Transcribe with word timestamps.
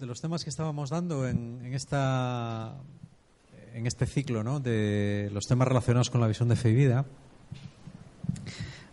de 0.00 0.06
los 0.06 0.22
temas 0.22 0.44
que 0.44 0.50
estábamos 0.50 0.88
dando 0.88 1.28
en, 1.28 1.74
esta, 1.74 2.74
en 3.74 3.86
este 3.86 4.06
ciclo 4.06 4.42
¿no? 4.42 4.58
de 4.58 5.28
los 5.30 5.46
temas 5.46 5.68
relacionados 5.68 6.08
con 6.08 6.22
la 6.22 6.26
visión 6.26 6.48
de 6.48 6.56
fe 6.56 6.70
y 6.70 6.74
vida, 6.74 7.04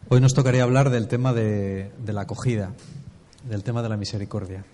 hoy 0.09 0.19
nos 0.19 0.33
tocaría 0.33 0.63
hablar 0.63 0.89
del 0.89 1.07
tema 1.07 1.31
de, 1.31 1.93
la 2.05 2.21
acogida, 2.21 2.73
del 3.47 3.63
tema 3.63 3.81
de 3.81 3.87
la 3.87 3.95
misericordia. 3.95 4.65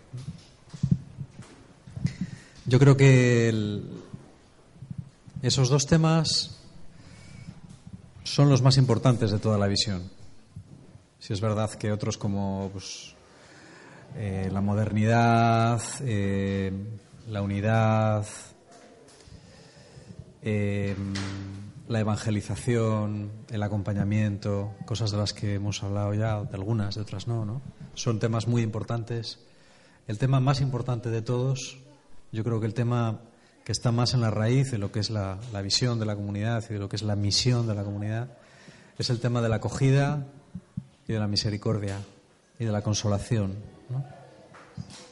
Yo 2.66 2.80
creo 2.80 2.98
que 2.98 3.84
esos 5.44 5.70
dos 5.70 5.86
temas 5.86 6.58
son 8.23 8.50
los 8.50 8.63
más 8.63 8.77
importantes 8.77 9.30
de 9.30 9.38
toda 9.38 9.59
la 9.59 9.68
visión. 9.68 10.09
Si 11.20 11.31
es 11.31 11.41
verdad 11.41 11.70
que 11.70 11.91
otros 11.91 12.18
como 12.18 12.72
pues, 12.73 13.12
eh, 14.16 14.49
la 14.52 14.62
modernidad, 14.62 15.81
eh, 16.02 16.71
la 17.30 17.41
unidad, 17.41 18.26
eh, 20.41 20.95
la 21.88 21.99
evangelización, 21.99 23.31
el 23.49 23.63
acompañamiento, 23.63 24.76
cosas 24.85 25.12
de 25.12 25.18
las 25.18 25.34
que 25.34 25.55
hemos 25.55 25.81
hablado 25.84 26.13
ya, 26.13 26.44
de 26.44 26.55
algunas, 26.55 26.95
de 26.95 27.02
otras 27.02 27.27
no, 27.27 27.44
¿no? 27.44 27.62
Son 27.95 28.20
temas 28.20 28.48
muy 28.48 28.62
importantes. 28.62 29.40
El 30.07 30.18
tema 30.18 30.40
más 30.40 30.62
importante 30.62 31.09
de 31.09 31.21
todos, 31.21 31.80
yo 32.32 32.43
creo 32.43 32.59
que 32.59 32.68
el 32.68 32.73
tema 32.73 33.21
que 33.63 33.71
está 33.71 33.91
más 33.91 34.13
en 34.13 34.21
la 34.21 34.30
raíz 34.30 34.71
de 34.71 34.77
lo 34.77 34.91
que 34.91 34.99
es 34.99 35.09
la, 35.09 35.40
la 35.52 35.62
visión 35.62 35.99
de 35.99 36.05
la 36.05 36.16
comunidad 36.16 36.63
y 36.70 36.73
de 36.73 36.80
lo 36.80 36.90
que 36.90 36.98
es 36.98 37.04
la 37.04 37.16
misión 37.16 37.68
de 37.68 37.76
la 37.76 37.84
comunidad, 37.84 38.38
es 38.98 39.09
el 39.09 39.20
tema 39.20 39.41
de 39.41 39.49
la 39.49 39.55
acogida 39.55 40.27
y 41.07 41.13
de 41.13 41.20
la 41.20 41.27
misericordia 41.27 41.99
y 42.60 42.66
de 42.66 42.71
la 42.71 42.82
consolación. 42.82 43.73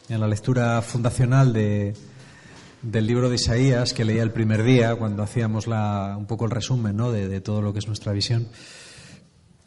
En 0.09 0.19
la 0.19 0.27
lectura 0.27 0.81
fundacional 0.81 1.53
de, 1.53 1.93
del 2.81 3.07
libro 3.07 3.29
de 3.29 3.35
Isaías, 3.35 3.93
que 3.93 4.05
leía 4.05 4.23
el 4.23 4.31
primer 4.31 4.63
día, 4.63 4.95
cuando 4.95 5.23
hacíamos 5.23 5.67
la, 5.67 6.15
un 6.17 6.25
poco 6.25 6.45
el 6.45 6.51
resumen 6.51 6.97
¿no? 6.97 7.11
de, 7.11 7.41
todo 7.41 7.61
lo 7.61 7.73
que 7.73 7.79
es 7.79 7.87
nuestra 7.87 8.11
visión, 8.11 8.47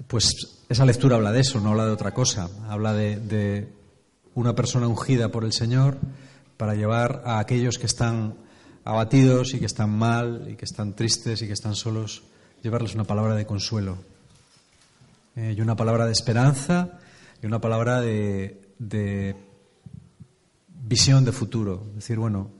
pues 0.08 0.64
esa 0.68 0.84
lectura 0.84 1.16
habla 1.16 1.32
de 1.32 1.40
eso, 1.40 1.60
no 1.60 1.70
habla 1.70 1.86
de 1.86 1.92
otra 1.92 2.12
cosa. 2.12 2.50
Habla 2.68 2.92
de, 2.92 3.16
de 3.16 3.68
una 4.34 4.54
persona 4.54 4.88
ungida 4.88 5.30
por 5.30 5.44
el 5.44 5.52
Señor 5.52 5.98
para 6.56 6.74
llevar 6.74 7.22
a 7.24 7.38
aquellos 7.38 7.78
que 7.78 7.86
están 7.86 8.34
abatidos 8.84 9.54
y 9.54 9.60
que 9.60 9.66
están 9.66 9.90
mal 9.90 10.46
y 10.50 10.56
que 10.56 10.64
están 10.64 10.94
tristes 10.94 11.40
y 11.42 11.46
que 11.46 11.52
están 11.52 11.74
solos, 11.74 12.24
llevarles 12.62 12.94
una 12.94 13.04
palabra 13.04 13.34
de 13.34 13.46
consuelo 13.46 13.98
eh, 15.36 15.54
y 15.56 15.60
una 15.60 15.76
palabra 15.76 16.06
de 16.06 16.12
esperanza 16.12 16.98
y 17.42 17.46
una 17.46 17.60
palabra 17.60 18.00
de, 18.00 18.63
de 18.78 19.36
visión 20.68 21.24
de 21.24 21.32
futuro. 21.32 21.90
Decir, 21.94 22.18
bueno, 22.18 22.50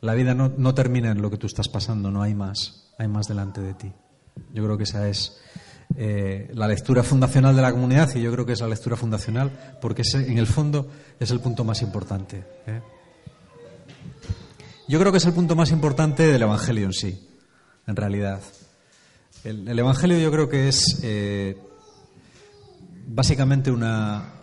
la 0.00 0.14
vida 0.14 0.34
no, 0.34 0.52
no 0.56 0.74
termina 0.74 1.10
en 1.10 1.22
lo 1.22 1.30
que 1.30 1.36
tú 1.36 1.46
estás 1.46 1.68
pasando, 1.68 2.10
no 2.10 2.22
hay 2.22 2.34
más, 2.34 2.92
hay 2.98 3.08
más 3.08 3.28
delante 3.28 3.60
de 3.60 3.74
ti. 3.74 3.92
Yo 4.52 4.64
creo 4.64 4.76
que 4.76 4.84
esa 4.84 5.08
es 5.08 5.40
eh, 5.96 6.50
la 6.52 6.68
lectura 6.68 7.02
fundacional 7.02 7.56
de 7.56 7.62
la 7.62 7.72
comunidad 7.72 8.14
y 8.14 8.20
yo 8.20 8.32
creo 8.32 8.44
que 8.44 8.52
es 8.52 8.60
la 8.60 8.68
lectura 8.68 8.96
fundacional 8.96 9.78
porque 9.80 10.02
en 10.14 10.38
el 10.38 10.46
fondo 10.46 10.88
es 11.18 11.30
el 11.30 11.40
punto 11.40 11.64
más 11.64 11.82
importante. 11.82 12.44
¿eh? 12.66 12.80
Yo 14.88 14.98
creo 15.00 15.10
que 15.10 15.18
es 15.18 15.24
el 15.26 15.32
punto 15.32 15.56
más 15.56 15.70
importante 15.70 16.26
del 16.26 16.42
Evangelio 16.42 16.86
en 16.86 16.92
sí, 16.92 17.28
en 17.86 17.96
realidad. 17.96 18.40
El, 19.42 19.66
el 19.68 19.78
Evangelio 19.78 20.18
yo 20.18 20.30
creo 20.30 20.48
que 20.48 20.68
es 20.68 21.00
eh, 21.02 21.56
básicamente 23.06 23.70
una, 23.70 24.35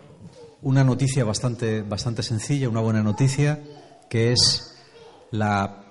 una 0.64 0.82
noticia 0.82 1.24
bastante, 1.24 1.82
bastante 1.82 2.22
sencilla, 2.22 2.68
una 2.68 2.80
buena 2.80 3.02
noticia, 3.02 3.62
que 4.08 4.32
es 4.32 4.74
la 5.30 5.84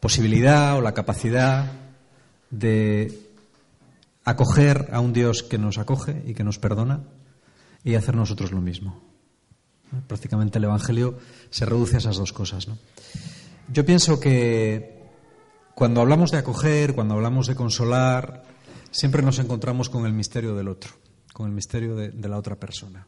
posibilidad 0.00 0.76
o 0.76 0.80
la 0.80 0.94
capacidad 0.94 1.72
de 2.50 3.30
acoger 4.24 4.88
a 4.92 5.00
un 5.00 5.12
Dios 5.12 5.42
que 5.42 5.58
nos 5.58 5.78
acoge 5.78 6.22
y 6.26 6.34
que 6.34 6.44
nos 6.44 6.58
perdona 6.58 7.04
y 7.84 7.94
hacer 7.96 8.16
nosotros 8.16 8.50
lo 8.50 8.60
mismo. 8.60 9.00
Prácticamente 10.06 10.58
el 10.58 10.64
Evangelio 10.64 11.18
se 11.50 11.66
reduce 11.66 11.96
a 11.96 11.98
esas 11.98 12.16
dos 12.16 12.32
cosas. 12.32 12.66
¿no? 12.66 12.78
Yo 13.68 13.84
pienso 13.84 14.18
que 14.18 15.04
cuando 15.74 16.00
hablamos 16.00 16.30
de 16.30 16.38
acoger, 16.38 16.94
cuando 16.94 17.14
hablamos 17.14 17.46
de 17.46 17.54
consolar, 17.54 18.42
siempre 18.90 19.22
nos 19.22 19.38
encontramos 19.38 19.90
con 19.90 20.06
el 20.06 20.14
misterio 20.14 20.54
del 20.54 20.68
otro, 20.68 20.92
con 21.34 21.46
el 21.46 21.52
misterio 21.52 21.94
de, 21.94 22.10
de 22.10 22.28
la 22.28 22.38
otra 22.38 22.56
persona. 22.56 23.06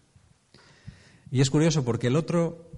Y 1.30 1.40
es 1.40 1.50
curioso 1.50 1.84
porque 1.84 2.06
el 2.06 2.16
otro 2.16 2.70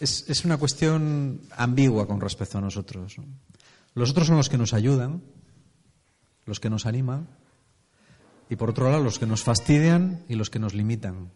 es, 0.00 0.28
es 0.28 0.44
una 0.44 0.58
cuestión 0.58 1.40
ambigua 1.56 2.06
con 2.06 2.20
respecto 2.20 2.58
a 2.58 2.60
nosotros. 2.60 3.18
¿no? 3.18 3.24
Los 3.94 4.10
otros 4.10 4.26
son 4.26 4.36
los 4.36 4.48
que 4.48 4.58
nos 4.58 4.74
ayudan, 4.74 5.22
los 6.44 6.60
que 6.60 6.70
nos 6.70 6.86
animan, 6.86 7.28
y 8.48 8.56
por 8.56 8.70
otro 8.70 8.90
lado 8.90 9.02
los 9.02 9.18
que 9.18 9.26
nos 9.26 9.42
fastidian 9.42 10.24
y 10.28 10.34
los 10.34 10.50
que 10.50 10.58
nos 10.58 10.74
limitan. 10.74 11.30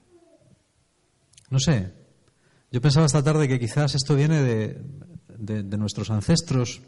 No 1.49 1.59
sé, 1.59 1.93
yo 2.71 2.81
pensaba 2.81 3.06
esta 3.06 3.23
tarde 3.23 3.49
que 3.49 3.59
quizás 3.59 3.95
esto 3.95 4.15
viene 4.15 4.43
de, 4.43 4.81
de, 5.39 5.62
de 5.62 5.79
nuestros 5.79 6.11
ancestros, 6.11 6.83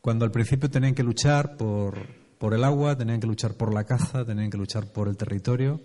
cuando 0.00 0.24
al 0.24 0.30
principio 0.30 0.70
tenían 0.70 0.94
que 0.94 1.02
luchar 1.02 1.56
por, 1.56 2.06
por 2.38 2.54
el 2.54 2.64
agua, 2.64 2.96
tenían 2.96 3.20
que 3.20 3.26
luchar 3.26 3.54
por 3.54 3.74
la 3.74 3.84
caza, 3.84 4.24
tenían 4.24 4.50
que 4.50 4.56
luchar 4.56 4.86
por 4.86 5.08
el 5.08 5.16
territorio, 5.16 5.80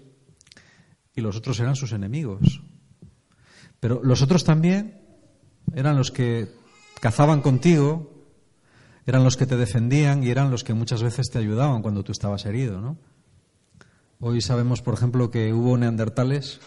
y 1.15 1.21
los 1.21 1.35
otros 1.37 1.59
eran 1.59 1.75
sus 1.75 1.93
enemigos. 1.93 2.61
Pero 3.79 4.01
los 4.03 4.21
otros 4.21 4.43
también 4.43 4.99
eran 5.73 5.97
los 5.97 6.11
que 6.11 6.49
cazaban 6.99 7.41
contigo, 7.41 8.11
eran 9.05 9.23
los 9.23 9.37
que 9.37 9.45
te 9.45 9.57
defendían 9.57 10.23
y 10.23 10.29
eran 10.29 10.51
los 10.51 10.63
que 10.63 10.73
muchas 10.73 11.03
veces 11.03 11.29
te 11.29 11.37
ayudaban 11.37 11.81
cuando 11.81 12.03
tú 12.03 12.11
estabas 12.11 12.45
herido, 12.45 12.81
¿no? 12.81 12.97
Hoy 14.19 14.41
sabemos, 14.41 14.81
por 14.81 14.93
ejemplo, 14.93 15.29
que 15.29 15.53
hubo 15.53 15.77
neandertales, 15.77 16.59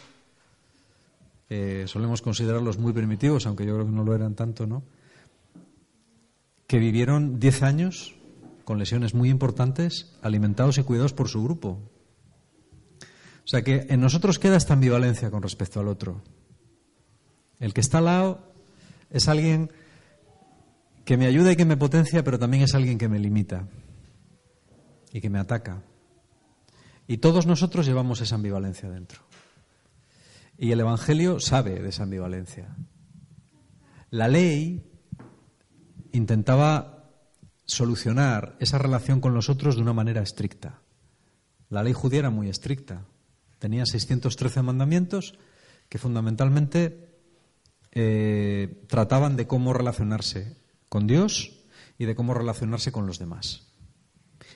eh, 1.51 1.85
solemos 1.87 2.23
considerarlos 2.23 2.79
muy 2.79 2.93
primitivos, 2.93 3.47
aunque 3.47 3.67
yo 3.67 3.75
creo 3.75 3.87
que 3.87 3.93
no 3.93 4.05
lo 4.05 4.15
eran 4.15 4.35
tanto, 4.35 4.67
¿no? 4.67 4.83
Que 6.67 6.79
vivieron 6.79 7.41
10 7.41 7.63
años 7.63 8.15
con 8.65 8.79
lesiones 8.79 9.15
muy 9.15 9.31
importantes, 9.31 10.13
alimentados 10.21 10.77
y 10.77 10.83
cuidados 10.83 11.15
por 11.15 11.29
su 11.29 11.43
grupo. 11.43 11.81
O 13.49 13.51
sea 13.51 13.63
que 13.63 13.87
en 13.89 14.03
nosotros 14.03 14.39
queda 14.39 14.59
esta 14.59 14.75
ambivalencia 14.75 15.31
con 15.31 15.43
respecto 15.43 15.81
al 15.81 15.89
otro. 15.89 16.21
El 17.59 17.73
que 17.73 17.81
está 17.81 17.97
al 17.97 18.05
lado 18.05 18.53
es 19.09 19.27
alguien 19.27 19.73
que 21.07 21.17
me 21.17 21.25
ayuda 21.25 21.53
y 21.53 21.57
que 21.57 21.65
me 21.65 21.79
potencia, 21.79 22.23
pero 22.23 22.39
también 22.39 22.63
es 22.63 22.75
alguien 22.75 22.99
que 22.99 23.09
me 23.09 23.19
limita 23.19 23.67
y 25.15 25.23
que 25.23 25.31
me 25.31 25.39
ataca. 25.39 25.83
Y 27.07 27.17
todos 27.17 27.47
nosotros 27.47 27.87
llevamos 27.87 28.21
esa 28.21 28.35
ambivalencia 28.35 28.91
dentro. 28.91 29.23
Y 30.59 30.73
el 30.73 30.81
Evangelio 30.81 31.41
sabe 31.41 31.81
de 31.81 31.89
esa 31.89 32.03
ambivalencia. 32.03 32.77
La 34.11 34.29
ley 34.29 34.93
intentaba 36.13 37.15
solucionar 37.65 38.57
esa 38.61 38.77
relación 38.77 39.23
con 39.23 39.33
los 39.33 39.49
otros 39.49 39.77
de 39.77 39.81
una 39.81 39.95
manera 39.95 40.21
estricta. 40.21 40.83
La 41.71 41.83
ley 41.83 41.95
judía 41.95 42.19
era 42.19 42.31
muy 42.31 42.51
estricta. 42.51 43.07
Tenía 43.59 43.87
613 43.87 44.63
mandamientos 44.63 45.39
que 45.89 45.99
fundamentalmente 45.99 47.09
eh, 47.93 48.85
trataban 48.89 49.37
de 49.37 49.47
cómo 49.47 49.73
relacionarse 49.73 50.57
con 50.89 51.07
Dios 51.07 51.65
y 51.99 52.05
de 52.05 52.15
cómo 52.15 52.35
relacionarse 52.35 52.93
con 52.93 53.07
los 53.07 53.19
demás. 53.19 53.67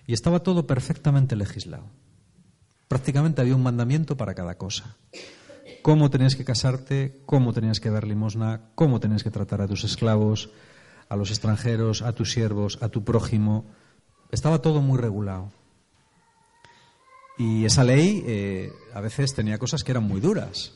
Y 0.06 0.12
estaba 0.12 0.40
todo 0.40 0.66
perfectamente 0.66 1.36
legislado. 1.36 1.90
Prácticamente 2.88 3.40
había 3.40 3.56
un 3.56 3.62
mandamiento 3.62 4.16
para 4.16 4.34
cada 4.34 4.58
cosa. 4.58 4.96
Cómo 5.82 6.10
tenías 6.10 6.36
que 6.36 6.44
casarte, 6.44 7.22
cómo 7.26 7.52
tenías 7.52 7.80
que 7.80 7.90
dar 7.90 8.06
limosna, 8.06 8.70
cómo 8.74 9.00
tenías 9.00 9.24
que 9.24 9.30
tratar 9.30 9.62
a 9.62 9.66
tus 9.66 9.84
esclavos, 9.84 10.50
a 11.08 11.16
los 11.16 11.30
extranjeros, 11.30 12.02
a 12.02 12.12
tus 12.12 12.32
siervos, 12.32 12.78
a 12.82 12.88
tu 12.88 13.04
prójimo. 13.04 13.66
Estaba 14.30 14.60
todo 14.60 14.80
muy 14.80 14.98
regulado. 14.98 15.50
Y 17.42 17.64
esa 17.64 17.82
ley 17.82 18.22
eh, 18.24 18.72
a 18.94 19.00
veces 19.00 19.34
tenía 19.34 19.58
cosas 19.58 19.82
que 19.82 19.90
eran 19.90 20.04
muy 20.04 20.20
duras. 20.20 20.74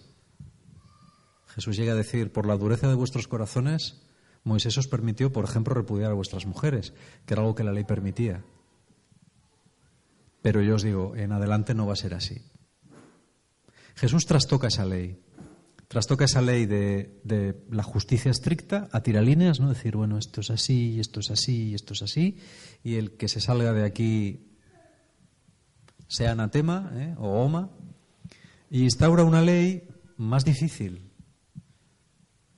Jesús 1.46 1.76
llega 1.76 1.92
a 1.92 1.96
decir, 1.96 2.32
por 2.32 2.44
la 2.44 2.56
dureza 2.56 2.88
de 2.88 2.96
vuestros 2.96 3.28
corazones, 3.28 4.02
Moisés 4.42 4.76
os 4.76 4.88
permitió, 4.88 5.32
por 5.32 5.44
ejemplo, 5.44 5.74
repudiar 5.74 6.10
a 6.10 6.14
vuestras 6.14 6.44
mujeres, 6.44 6.92
que 7.24 7.34
era 7.34 7.42
algo 7.42 7.54
que 7.54 7.62
la 7.62 7.70
ley 7.70 7.84
permitía. 7.84 8.42
Pero 10.42 10.60
yo 10.60 10.74
os 10.74 10.82
digo, 10.82 11.14
en 11.14 11.30
adelante 11.30 11.72
no 11.72 11.86
va 11.86 11.92
a 11.92 12.02
ser 12.02 12.14
así. 12.14 12.42
Jesús 13.94 14.26
trastoca 14.26 14.66
esa 14.66 14.84
ley. 14.84 15.22
Trastoca 15.86 16.24
esa 16.24 16.42
ley 16.42 16.66
de, 16.66 17.62
la 17.70 17.84
justicia 17.84 18.32
estricta 18.32 18.88
a 18.90 19.04
tiralíneas, 19.04 19.60
¿no? 19.60 19.68
Decir, 19.68 19.94
bueno, 19.94 20.18
esto 20.18 20.40
es 20.40 20.50
así, 20.50 20.98
esto 20.98 21.20
es 21.20 21.30
así, 21.30 21.74
esto 21.74 21.92
es 21.92 22.02
así, 22.02 22.38
y 22.82 22.96
el 22.96 23.16
que 23.16 23.28
se 23.28 23.40
salga 23.40 23.72
de 23.72 23.84
aquí 23.84 24.55
sea 26.08 26.32
anatema 26.32 26.90
¿eh? 26.94 27.14
o 27.18 27.42
oma, 27.42 27.70
y 28.70 28.82
instaura 28.82 29.24
una 29.24 29.42
ley 29.42 29.88
más 30.16 30.44
difícil, 30.44 31.10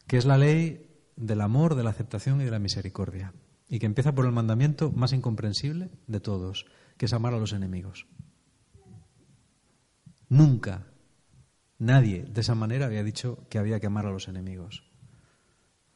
que 0.07 0.17
es 0.17 0.25
la 0.25 0.39
ley 0.39 0.89
del 1.17 1.41
amor, 1.41 1.75
de 1.75 1.85
la 1.85 1.91
aceptación 1.91 2.41
y 2.41 2.45
de 2.45 2.51
la 2.51 2.59
misericordia, 2.59 3.35
y 3.69 3.79
que 3.79 3.87
empieza 3.87 4.15
por 4.15 4.27
el 4.27 4.33
mandamiento 4.33 4.91
más 4.93 5.13
incomprensible 5.13 5.91
de 6.07 6.21
todos, 6.21 6.67
que 6.97 7.07
es 7.07 7.13
amar 7.13 7.35
a 7.35 7.39
los 7.39 7.53
enemigos. 7.53 8.07
Nunca 10.29 10.87
nadie 11.79 12.25
de 12.25 12.41
esa 12.41 12.55
manera 12.55 12.87
había 12.87 13.03
dicho 13.03 13.47
que 13.49 13.59
había 13.59 13.81
que 13.81 13.87
amar 13.87 14.07
a 14.07 14.11
los 14.11 14.29
enemigos. 14.29 14.85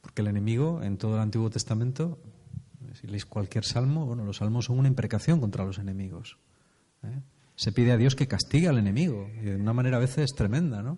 Porque 0.01 0.21
el 0.21 0.27
enemigo, 0.27 0.81
en 0.83 0.97
todo 0.97 1.15
el 1.15 1.21
Antiguo 1.21 1.49
Testamento, 1.49 2.19
si 2.93 3.07
leéis 3.07 3.25
cualquier 3.25 3.63
salmo, 3.63 4.05
bueno, 4.05 4.25
los 4.25 4.37
salmos 4.37 4.65
son 4.65 4.79
una 4.79 4.87
imprecación 4.87 5.39
contra 5.39 5.65
los 5.65 5.79
enemigos. 5.79 6.37
¿eh? 7.03 7.21
Se 7.55 7.71
pide 7.71 7.91
a 7.91 7.97
Dios 7.97 8.15
que 8.15 8.27
castigue 8.27 8.67
al 8.67 8.77
enemigo, 8.77 9.29
y 9.41 9.45
de 9.45 9.55
una 9.55 9.73
manera 9.73 9.97
a 9.97 10.01
veces 10.01 10.33
tremenda, 10.35 10.81
¿no? 10.81 10.97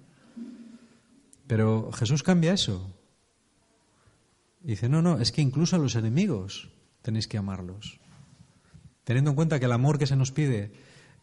Pero 1.48 1.92
Jesús 1.92 2.24
cambia 2.24 2.54
eso. 2.54 2.92
Dice, 4.62 4.90
no, 4.90 5.02
no, 5.02 5.20
es 5.20 5.32
que 5.32 5.42
incluso 5.42 5.76
a 5.76 5.80
los 5.80 5.96
enemigos 5.96 6.70
tenéis 7.02 7.28
que 7.28 7.38
amarlos. 7.38 8.00
Teniendo 9.04 9.30
en 9.30 9.36
cuenta 9.36 9.60
que 9.60 9.66
el 9.66 9.72
amor 9.72 10.00
que 10.00 10.08
se 10.08 10.16
nos 10.16 10.32
pide 10.32 10.72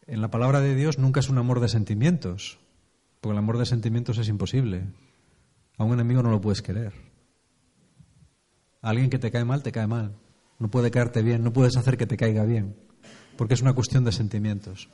en 0.06 0.20
la 0.20 0.31
palabra 0.31 0.61
de 0.61 0.76
Dios 0.76 0.99
nunca 0.99 1.20
es 1.20 1.29
un 1.29 1.38
amor 1.38 1.58
de 1.58 1.69
sentimientos, 1.69 2.58
porque 3.20 3.32
el 3.32 3.38
amor 3.38 3.58
de 3.58 3.67
sentimientos 3.67 4.19
es 4.19 4.28
imposible. 4.28 4.85
A 5.76 5.85
un 5.85 5.93
enemigo 5.93 6.23
no 6.23 6.31
lo 6.31 6.40
puedes 6.40 6.62
querer. 6.62 6.93
A 8.81 8.90
alguien 8.90 9.11
que 9.11 9.19
te 9.19 9.31
cae 9.31 9.44
mal, 9.44 9.62
te 9.62 9.73
cae 9.73 9.87
mal. 9.87 10.14
No 10.58 10.70
puede 10.70 10.93
caerte 10.93 11.23
bien, 11.23 11.43
no 11.43 11.52
puedes 11.52 11.76
hacer 11.76 11.96
que 11.96 12.06
te 12.06 12.17
caiga 12.17 12.44
bien, 12.44 12.76
porque 13.37 13.55
es 13.55 13.62
una 13.62 13.73
cuestión 13.73 14.05
de 14.05 14.12
sentimientos. 14.12 14.88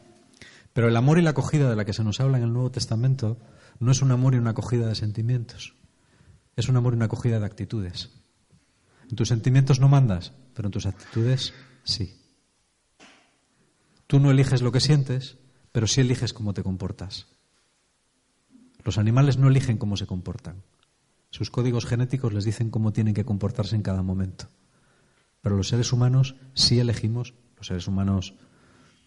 Pero 0.79 0.87
el 0.87 0.97
amor 0.97 1.19
y 1.19 1.23
la 1.23 1.31
acogida 1.31 1.69
de 1.69 1.75
la 1.75 1.85
que 1.85 1.93
se 1.93 2.05
nos 2.05 2.21
habla 2.21 2.39
en 2.39 2.45
el 2.45 2.53
Nuevo 2.53 2.71
Testamento 2.71 3.37
no 3.81 3.91
es 3.91 4.01
un 4.01 4.13
amor 4.13 4.37
y 4.37 4.39
una 4.39 4.51
acogida 4.51 4.87
de 4.87 4.95
sentimientos, 4.95 5.75
es 6.55 6.69
un 6.69 6.77
amor 6.77 6.93
y 6.93 6.97
una 6.99 7.07
acogida 7.07 7.41
de 7.41 7.47
actitudes. 7.47 8.11
En 9.11 9.17
tus 9.17 9.27
sentimientos 9.27 9.81
no 9.81 9.89
mandas, 9.89 10.35
pero 10.55 10.69
en 10.69 10.71
tus 10.71 10.87
actitudes 10.87 11.53
sí. 11.83 12.23
Tú 14.07 14.21
no 14.21 14.31
eliges 14.31 14.63
lo 14.63 14.71
que 14.71 14.79
sientes, 14.79 15.39
pero 15.73 15.89
sí 15.89 16.01
eliges 16.01 16.33
cómo 16.33 16.55
te 16.55 16.63
comportas. 16.63 17.27
Los 18.85 18.99
animales 18.99 19.37
no 19.37 19.49
eligen 19.49 19.79
cómo 19.79 19.97
se 19.97 20.07
comportan. 20.07 20.63
Sus 21.31 21.51
códigos 21.51 21.87
genéticos 21.87 22.33
les 22.33 22.45
dicen 22.45 22.71
cómo 22.71 22.93
tienen 22.93 23.15
que 23.15 23.25
comportarse 23.25 23.75
en 23.75 23.83
cada 23.83 24.05
momento. 24.05 24.47
Pero 25.41 25.57
los 25.57 25.67
seres 25.67 25.93
humanos 25.93 26.37
sí 26.55 26.79
elegimos, 26.79 27.35
los 27.57 27.67
seres 27.67 27.89
humanos 27.89 28.35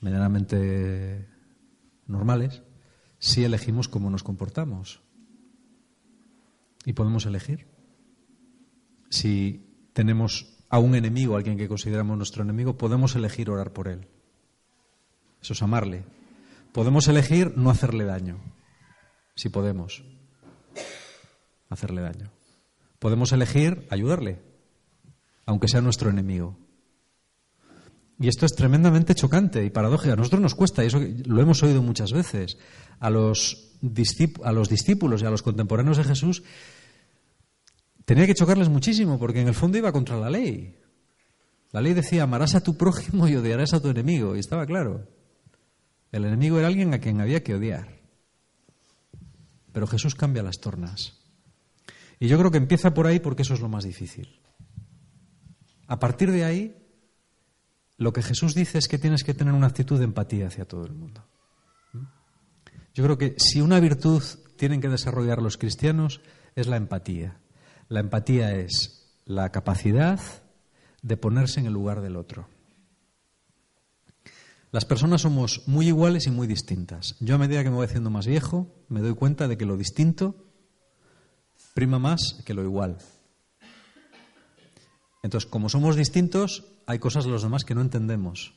medianamente 0.02 1.31
normales, 2.08 2.64
sí 3.20 3.44
elegimos 3.44 3.88
cómo 3.88 4.10
nos 4.10 4.24
comportamos. 4.24 5.02
Y 6.86 6.94
podemos 6.94 7.26
elegir. 7.26 7.68
Si 9.10 9.90
tenemos 9.94 10.58
a 10.70 10.80
un 10.80 10.96
enemigo, 10.96 11.36
alguien 11.36 11.58
que 11.58 11.68
consideramos 11.68 12.18
nuestro 12.18 12.44
enemigo, 12.44 12.78
podemos 12.78 13.16
elegir 13.16 13.50
orar 13.50 13.74
por 13.74 13.88
él. 13.88 14.08
Eso 15.42 15.54
es 15.54 15.62
amarle. 15.62 16.04
Podemos 16.72 17.08
elegir 17.08 17.58
no 17.58 17.70
hacerle 17.70 18.06
daño, 18.06 18.40
si 19.36 19.50
podemos 19.50 20.04
hacerle 21.70 22.02
daño. 22.02 22.32
Podemos 23.00 23.34
elegir 23.34 23.88
ayudarle, 23.90 24.40
aunque 25.46 25.68
sea 25.68 25.82
nuestro 25.82 26.10
enemigo. 26.10 26.58
Y 28.22 28.28
esto 28.28 28.46
es 28.46 28.54
tremendamente 28.54 29.16
chocante 29.16 29.66
y 29.66 29.72
paradójico. 29.72 30.14
A 30.14 30.16
nosotros 30.16 30.42
nos 30.42 30.54
cuesta, 30.54 30.84
y 30.84 30.88
eso 30.88 31.00
lo 31.26 31.42
hemos 31.42 31.64
oído 31.64 31.82
muchas 31.82 32.14
veces, 32.14 32.58
a 33.00 33.10
los, 33.10 33.76
a 34.44 34.52
los 34.52 34.70
discípulos 34.70 35.24
y 35.24 35.26
a 35.26 35.32
los 35.32 35.42
contemporáneos 35.42 35.98
de 35.98 36.04
Jesús, 36.04 36.44
tenía 38.06 38.28
que 38.28 38.36
chocarles 38.36 38.70
muchísimo, 38.70 39.18
porque 39.18 39.42
en 39.42 39.48
el 39.48 39.56
fondo 39.56 39.80
iba 39.80 39.92
contra 39.92 40.20
la 40.20 40.30
ley. 40.30 40.78
La 41.72 41.82
ley 41.82 41.96
decía, 41.96 42.24
amarás 42.24 42.54
a 42.54 42.62
tu 42.62 42.78
prójimo 42.78 43.28
y 43.28 43.36
odiarás 43.36 43.74
a 43.74 43.82
tu 43.82 43.90
enemigo, 43.90 44.36
y 44.36 44.40
estaba 44.40 44.68
claro. 44.68 45.08
El 46.12 46.26
enemigo 46.26 46.60
era 46.60 46.68
alguien 46.68 46.94
a 46.94 47.00
quien 47.00 47.22
había 47.22 47.44
que 47.44 47.56
odiar. 47.56 48.02
Pero 49.72 49.88
Jesús 49.88 50.14
cambia 50.14 50.44
las 50.44 50.60
tornas. 50.60 51.18
Y 52.20 52.28
yo 52.28 52.38
creo 52.38 52.52
que 52.52 52.60
empieza 52.60 52.94
por 52.94 53.08
ahí 53.08 53.20
porque 53.20 53.42
eso 53.42 53.56
es 53.56 53.62
lo 53.62 53.70
más 53.70 53.84
difícil. 53.84 54.42
A 55.88 55.98
partir 55.98 56.32
de 56.32 56.44
ahí, 56.44 56.81
lo 58.02 58.14
que 58.14 58.24
Jesús 58.24 58.56
dice 58.56 58.80
es 58.80 58.88
que 58.88 58.98
tienes 58.98 59.24
que 59.24 59.36
tener 59.36 59.54
una 59.54 59.68
actitud 59.68 60.00
de 60.00 60.06
empatía 60.06 60.48
hacia 60.48 60.66
todo 60.66 60.88
el 60.88 60.94
mundo. 60.94 61.24
Yo 62.96 63.04
creo 63.04 63.16
que 63.20 63.36
si 63.38 63.62
una 63.62 63.80
virtud 63.80 64.24
tienen 64.58 64.82
que 64.82 64.90
desarrollar 64.90 65.40
los 65.40 65.58
cristianos 65.60 66.20
es 66.56 66.66
la 66.66 66.78
empatía. 66.78 67.38
La 67.90 68.00
empatía 68.00 68.56
es 68.56 69.14
la 69.26 69.52
capacidad 69.52 70.20
de 71.04 71.16
ponerse 71.16 71.60
en 71.60 71.68
el 71.68 71.74
lugar 71.74 72.02
del 72.02 72.16
otro. 72.16 72.48
Las 74.72 74.86
personas 74.86 75.22
somos 75.22 75.68
muy 75.68 75.86
iguales 75.86 76.26
y 76.26 76.32
muy 76.32 76.48
distintas. 76.48 77.16
Yo 77.20 77.36
a 77.36 77.38
medida 77.38 77.64
que 77.64 77.70
me 77.70 77.76
voy 77.76 77.86
haciendo 77.86 78.10
más 78.10 78.26
viejo, 78.26 78.68
me 78.90 79.02
doy 79.02 79.14
cuenta 79.14 79.48
de 79.48 79.60
que 79.60 79.66
lo 79.68 79.78
distinto 79.78 80.48
prima 81.76 82.00
más 82.00 82.42
que 82.48 82.56
lo 82.56 82.64
igual. 82.64 82.98
Entonces, 85.22 85.48
como 85.48 85.70
somos 85.70 85.96
distintos, 85.96 86.71
hay 86.86 87.00
cosas 87.00 87.26
de 87.26 87.32
los 87.32 87.44
demás 87.44 87.64
que 87.64 87.76
no 87.76 87.82
entendemos. 87.82 88.54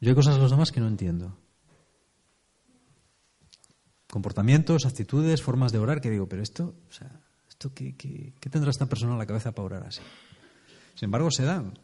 Yo 0.00 0.10
hay 0.10 0.14
cosas 0.14 0.34
de 0.34 0.40
los 0.40 0.50
demás 0.50 0.70
que 0.70 0.80
no 0.80 0.88
entiendo. 0.88 1.36
Comportamientos, 4.10 4.86
actitudes, 4.86 5.42
formas 5.42 5.72
de 5.72 5.78
orar 5.78 6.00
que 6.00 6.10
digo, 6.10 6.28
pero 6.28 6.42
esto, 6.42 6.74
o 6.88 6.92
sea, 6.92 7.20
¿esto 7.48 7.72
qué, 7.74 7.96
qué 7.96 8.50
tendrá 8.50 8.70
esta 8.70 8.86
persona 8.86 9.12
en 9.12 9.18
la 9.18 9.26
cabeza 9.26 9.52
para 9.52 9.66
orar 9.66 9.86
así? 9.86 10.00
Sin 10.94 11.06
embargo, 11.06 11.30
se 11.30 11.44
dan. 11.44 11.78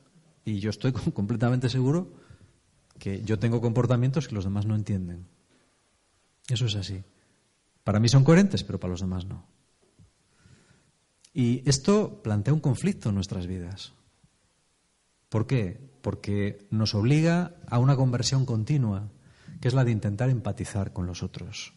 Y 0.44 0.60
yo 0.60 0.70
estoy 0.70 0.92
completamente 1.14 1.68
seguro 1.68 2.12
que 2.98 3.22
yo 3.22 3.38
tengo 3.38 3.60
comportamientos 3.60 4.28
que 4.28 4.34
los 4.34 4.44
demás 4.44 4.66
no 4.66 4.76
entienden. 4.76 5.26
Eso 6.48 6.66
es 6.66 6.74
así. 6.76 7.02
Para 7.84 8.00
mí 8.00 8.08
son 8.08 8.24
coherentes, 8.24 8.62
pero 8.64 8.78
para 8.78 8.92
los 8.92 9.00
demás 9.00 9.24
no. 9.24 9.46
Y 11.32 11.68
esto 11.68 12.22
plantea 12.22 12.52
un 12.52 12.60
conflicto 12.60 13.08
en 13.08 13.14
nuestras 13.14 13.46
vidas. 13.46 13.92
¿Por 15.30 15.46
qué? 15.46 15.80
Porque 16.02 16.66
nos 16.70 16.94
obliga 16.94 17.54
a 17.66 17.78
una 17.78 17.96
conversión 17.96 18.44
continua, 18.44 19.08
que 19.62 19.68
es 19.68 19.74
la 19.74 19.84
de 19.84 19.92
intentar 19.92 20.28
empatizar 20.28 20.92
con 20.92 21.06
los 21.06 21.22
otros. 21.22 21.72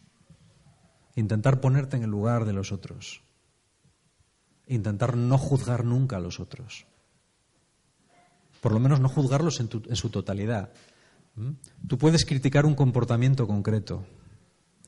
Intentar 1.14 1.62
ponerte 1.62 1.96
en 1.96 2.02
el 2.02 2.10
lugar 2.10 2.44
de 2.44 2.52
los 2.52 2.72
otros. 2.72 3.22
Intentar 4.66 5.16
no 5.16 5.38
juzgar 5.38 5.86
nunca 5.86 6.18
a 6.18 6.20
los 6.20 6.38
otros 6.38 6.86
por 8.64 8.72
lo 8.72 8.80
menos 8.80 8.98
no 8.98 9.10
juzgarlos 9.10 9.60
en, 9.60 9.68
su 9.94 10.08
totalidad. 10.08 10.72
¿Mm? 11.34 11.50
Tú 11.86 11.98
puedes 11.98 12.24
criticar 12.24 12.64
un 12.64 12.74
comportamiento 12.74 13.46
concreto. 13.46 14.06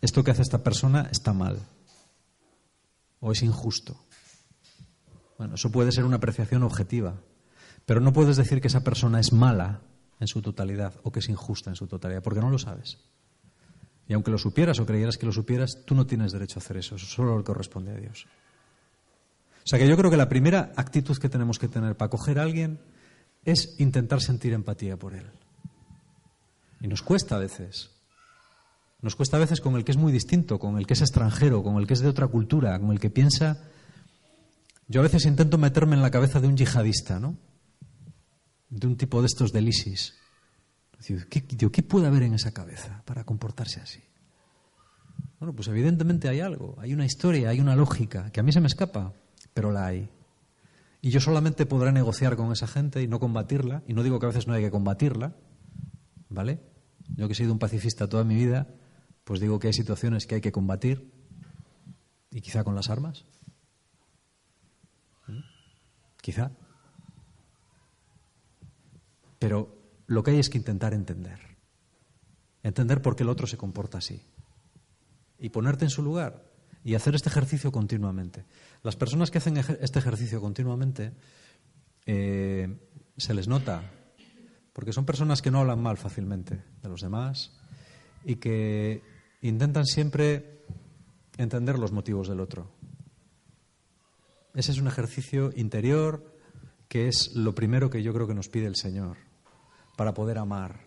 Esto 0.00 0.24
que 0.24 0.30
hace 0.30 0.40
esta 0.40 0.62
persona 0.62 1.10
está 1.12 1.34
mal 1.34 1.60
o 3.20 3.32
es 3.32 3.42
injusto. 3.42 3.94
Bueno, 5.36 5.56
eso 5.56 5.70
puede 5.70 5.92
ser 5.92 6.04
una 6.04 6.16
apreciación 6.16 6.62
objetiva, 6.62 7.20
pero 7.86 8.00
no 8.00 8.12
puedes 8.12 8.36
decir 8.36 8.60
que 8.60 8.68
esa 8.68 8.84
persona 8.84 9.20
es 9.20 9.32
mala 9.32 9.80
en 10.20 10.26
su 10.26 10.42
totalidad 10.42 10.94
o 11.04 11.12
que 11.12 11.20
es 11.20 11.28
injusta 11.28 11.70
en 11.70 11.76
su 11.76 11.86
totalidad, 11.86 12.22
porque 12.22 12.40
no 12.40 12.50
lo 12.50 12.58
sabes. 12.58 12.98
Y 14.08 14.12
aunque 14.12 14.30
lo 14.30 14.38
supieras 14.38 14.78
o 14.80 14.86
creyeras 14.86 15.16
que 15.16 15.26
lo 15.26 15.32
supieras, 15.32 15.78
tú 15.84 15.94
no 15.94 16.06
tienes 16.06 16.32
derecho 16.32 16.58
a 16.58 16.62
hacer 16.62 16.76
eso, 16.76 16.96
eso 16.96 17.06
solo 17.06 17.38
le 17.38 17.44
corresponde 17.44 17.92
a 17.92 17.96
Dios. 17.96 18.26
O 19.64 19.68
sea 19.68 19.78
que 19.78 19.88
yo 19.88 19.96
creo 19.96 20.10
que 20.10 20.16
la 20.16 20.28
primera 20.28 20.72
actitud 20.76 21.16
que 21.16 21.28
tenemos 21.28 21.58
que 21.58 21.68
tener 21.68 21.96
para 21.96 22.06
acoger 22.06 22.38
a 22.38 22.42
alguien 22.42 22.78
es 23.44 23.74
intentar 23.78 24.20
sentir 24.20 24.52
empatía 24.52 24.96
por 24.96 25.14
él. 25.14 25.30
Y 26.80 26.88
nos 26.88 27.02
cuesta 27.02 27.36
a 27.36 27.38
veces. 27.38 27.90
Nos 29.02 29.16
cuesta 29.16 29.36
a 29.36 29.40
veces 29.40 29.60
con 29.60 29.76
el 29.76 29.84
que 29.84 29.92
es 29.92 29.96
muy 29.96 30.12
distinto, 30.12 30.58
con 30.58 30.78
el 30.78 30.86
que 30.86 30.94
es 30.94 31.00
extranjero, 31.00 31.62
con 31.62 31.76
el 31.78 31.86
que 31.86 31.94
es 31.94 32.00
de 32.00 32.08
otra 32.08 32.26
cultura, 32.28 32.78
con 32.78 32.92
el 32.92 33.00
que 33.00 33.10
piensa. 33.10 33.64
Yo 34.88 35.00
a 35.00 35.04
veces 35.04 35.26
intento 35.26 35.58
meterme 35.58 35.96
en 35.96 36.02
la 36.02 36.10
cabeza 36.10 36.40
de 36.40 36.48
un 36.48 36.56
yihadista, 36.56 37.18
¿no? 37.18 37.36
De 38.76 38.86
un 38.86 38.96
tipo 38.96 39.20
de 39.20 39.26
estos 39.26 39.52
del 39.52 39.68
ISIS. 39.68 40.14
¿qué, 41.30 41.42
¿qué 41.46 41.82
puede 41.82 42.06
haber 42.06 42.22
en 42.22 42.34
esa 42.34 42.52
cabeza 42.52 43.02
para 43.06 43.24
comportarse 43.24 43.80
así? 43.80 44.00
Bueno, 45.40 45.54
pues 45.54 45.68
evidentemente 45.68 46.28
hay 46.28 46.40
algo, 46.40 46.76
hay 46.78 46.92
una 46.94 47.04
historia, 47.04 47.50
hay 47.50 47.60
una 47.60 47.74
lógica, 47.74 48.30
que 48.30 48.40
a 48.40 48.42
mí 48.42 48.52
se 48.52 48.60
me 48.60 48.66
escapa, 48.66 49.12
pero 49.54 49.72
la 49.72 49.86
hay. 49.86 50.10
Y 51.00 51.10
yo 51.10 51.20
solamente 51.20 51.66
podré 51.66 51.92
negociar 51.92 52.36
con 52.36 52.52
esa 52.52 52.66
gente 52.66 53.02
y 53.02 53.08
no 53.08 53.20
combatirla. 53.20 53.82
Y 53.86 53.94
no 53.94 54.02
digo 54.02 54.18
que 54.18 54.26
a 54.26 54.28
veces 54.30 54.46
no 54.46 54.54
hay 54.54 54.62
que 54.62 54.70
combatirla, 54.70 55.36
¿vale? 56.28 56.60
Yo 57.14 57.28
que 57.28 57.32
he 57.32 57.36
sido 57.36 57.52
un 57.52 57.58
pacifista 57.58 58.08
toda 58.08 58.24
mi 58.24 58.34
vida, 58.34 58.66
pues 59.24 59.40
digo 59.40 59.58
que 59.58 59.68
hay 59.68 59.72
situaciones 59.72 60.26
que 60.26 60.36
hay 60.36 60.40
que 60.40 60.52
combatir 60.52 61.12
y 62.30 62.40
quizá 62.40 62.64
con 62.64 62.74
las 62.74 62.90
armas. 62.90 63.24
¿Mm? 65.28 65.40
Quizá. 66.20 66.50
Pero 69.38 69.76
lo 70.06 70.22
que 70.22 70.32
hay 70.32 70.38
es 70.38 70.48
que 70.48 70.58
intentar 70.58 70.94
entender. 70.94 71.40
Entender 72.62 73.02
por 73.02 73.16
qué 73.16 73.22
el 73.22 73.28
otro 73.28 73.46
se 73.46 73.56
comporta 73.56 73.98
así. 73.98 74.22
Y 75.38 75.50
ponerte 75.50 75.84
en 75.84 75.90
su 75.90 76.02
lugar. 76.02 76.44
y 76.84 76.94
hacer 76.94 77.16
este 77.16 77.28
ejercicio 77.28 77.72
continuamente. 77.72 78.44
Las 78.84 78.94
personas 78.94 79.32
que 79.32 79.38
hacen 79.38 79.56
este 79.56 79.98
ejercicio 79.98 80.40
continuamente 80.40 81.12
eh, 82.06 82.78
se 83.16 83.34
les 83.34 83.48
nota, 83.48 83.82
porque 84.72 84.92
son 84.92 85.04
personas 85.04 85.42
que 85.42 85.50
no 85.50 85.58
hablan 85.58 85.82
mal 85.82 85.96
fácilmente 85.96 86.62
de 86.80 86.88
los 86.88 87.00
demás 87.00 87.50
y 88.24 88.36
que 88.36 89.02
intentan 89.42 89.84
siempre 89.84 90.62
entender 91.36 91.76
los 91.76 91.90
motivos 91.90 92.28
del 92.28 92.38
otro. 92.38 92.70
Ese 94.54 94.70
es 94.70 94.78
un 94.78 94.86
ejercicio 94.86 95.50
interior 95.56 96.35
que 96.88 97.08
es 97.08 97.34
lo 97.34 97.54
primero 97.54 97.90
que 97.90 98.02
yo 98.02 98.12
creo 98.12 98.26
que 98.26 98.34
nos 98.34 98.48
pide 98.48 98.66
el 98.66 98.76
Señor 98.76 99.16
para 99.96 100.14
poder 100.14 100.38
amar, 100.38 100.80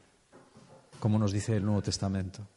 como 1.00 1.20
nos 1.20 1.32
dice 1.32 1.56
el 1.56 1.65
Nuevo 1.65 1.82
Testamento. 1.82 2.48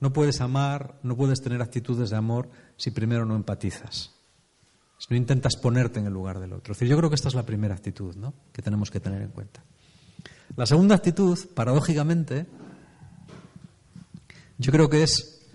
No 0.00 0.12
puedes 0.12 0.40
amar, 0.40 0.98
no 1.02 1.16
puedes 1.16 1.42
tener 1.42 1.60
actitudes 1.60 2.10
de 2.10 2.16
amor 2.16 2.48
si 2.76 2.90
primero 2.90 3.26
no 3.26 3.36
empatizas, 3.36 4.12
si 4.98 5.06
no 5.10 5.16
intentas 5.16 5.56
ponerte 5.56 5.98
en 5.98 6.06
el 6.06 6.12
lugar 6.12 6.40
del 6.40 6.52
otro. 6.52 6.74
yo 6.74 6.96
creo 6.96 7.10
que 7.10 7.16
esta 7.16 7.28
es 7.28 7.34
la 7.34 7.44
primera 7.44 7.74
actitud 7.74 8.16
que 8.52 8.62
tenemos 8.62 8.90
que 8.90 9.00
tener 9.00 9.22
en 9.22 9.30
cuenta. 9.30 9.62
La 10.56 10.66
segunda 10.66 10.94
actitud, 10.94 11.38
paradójicamente, 11.54 12.46
yo 14.58 14.72
creo 14.72 14.90
que 14.90 15.02
es 15.02 15.46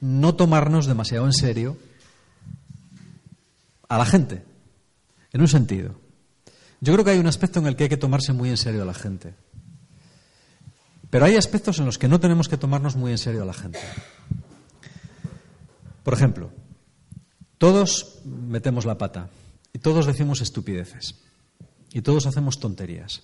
no 0.00 0.34
tomarnos 0.34 0.86
demasiado 0.86 1.26
en 1.26 1.32
serio 1.32 1.78
a 3.88 3.98
la 3.98 4.04
gente, 4.04 4.44
en 5.32 5.40
un 5.40 5.48
sentido. 5.48 6.03
Yo 6.84 6.92
creo 6.92 7.02
que 7.02 7.12
hay 7.12 7.18
un 7.18 7.26
aspecto 7.26 7.60
en 7.60 7.66
el 7.66 7.76
que 7.76 7.84
hay 7.84 7.88
que 7.88 7.96
tomarse 7.96 8.34
muy 8.34 8.50
en 8.50 8.58
serio 8.58 8.82
a 8.82 8.84
la 8.84 8.92
gente. 8.92 9.34
Pero 11.08 11.24
hay 11.24 11.34
aspectos 11.34 11.78
en 11.78 11.86
los 11.86 11.96
que 11.96 12.08
no 12.08 12.20
tenemos 12.20 12.46
que 12.46 12.58
tomarnos 12.58 12.94
muy 12.94 13.10
en 13.10 13.16
serio 13.16 13.42
a 13.42 13.46
la 13.46 13.54
gente. 13.54 13.78
Por 16.02 16.12
ejemplo, 16.12 16.50
todos 17.56 18.20
metemos 18.26 18.84
la 18.84 18.98
pata 18.98 19.30
y 19.72 19.78
todos 19.78 20.04
decimos 20.04 20.42
estupideces 20.42 21.24
y 21.90 22.02
todos 22.02 22.26
hacemos 22.26 22.60
tonterías. 22.60 23.22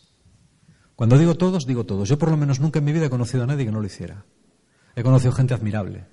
Cuando 0.96 1.18
digo 1.18 1.34
todos, 1.34 1.66
digo 1.66 1.84
todos. 1.84 2.08
Yo 2.08 2.18
por 2.18 2.30
lo 2.30 2.38
menos 2.38 2.60
nunca 2.60 2.78
en 2.78 2.86
mi 2.86 2.92
vida 2.92 3.06
he 3.06 3.10
conocido 3.10 3.42
a 3.42 3.46
nadie 3.46 3.66
que 3.66 3.72
no 3.72 3.80
lo 3.80 3.86
hiciera. 3.86 4.24
He 4.96 5.02
conocido 5.02 5.32
gente 5.32 5.52
admirable. 5.52 6.06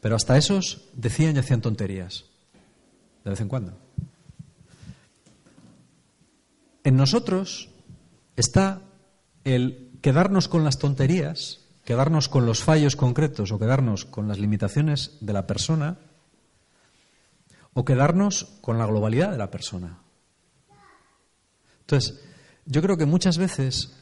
Pero 0.00 0.16
hasta 0.16 0.36
esos 0.36 0.88
decían 0.94 1.36
y 1.36 1.38
hacían 1.38 1.60
tonterías. 1.60 2.24
De 3.22 3.30
vez 3.30 3.40
en 3.40 3.46
cuando. 3.46 3.78
En 6.84 6.96
nosotros 6.96 7.70
está 8.36 8.82
el 9.44 9.98
quedarnos 10.02 10.48
con 10.48 10.64
las 10.64 10.78
tonterías, 10.78 11.60
quedarnos 11.84 12.28
con 12.28 12.46
los 12.46 12.62
fallos 12.62 12.96
concretos 12.96 13.52
o 13.52 13.58
quedarnos 13.58 14.04
con 14.04 14.28
las 14.28 14.38
limitaciones 14.38 15.18
de 15.20 15.32
la 15.32 15.46
persona 15.46 15.98
o 17.74 17.84
quedarnos 17.84 18.44
con 18.60 18.78
la 18.78 18.86
globalidad 18.86 19.30
de 19.30 19.38
la 19.38 19.50
persona. 19.50 19.98
Entonces, 21.80 22.20
yo 22.66 22.82
creo 22.82 22.96
que 22.96 23.06
muchas 23.06 23.38
veces 23.38 23.96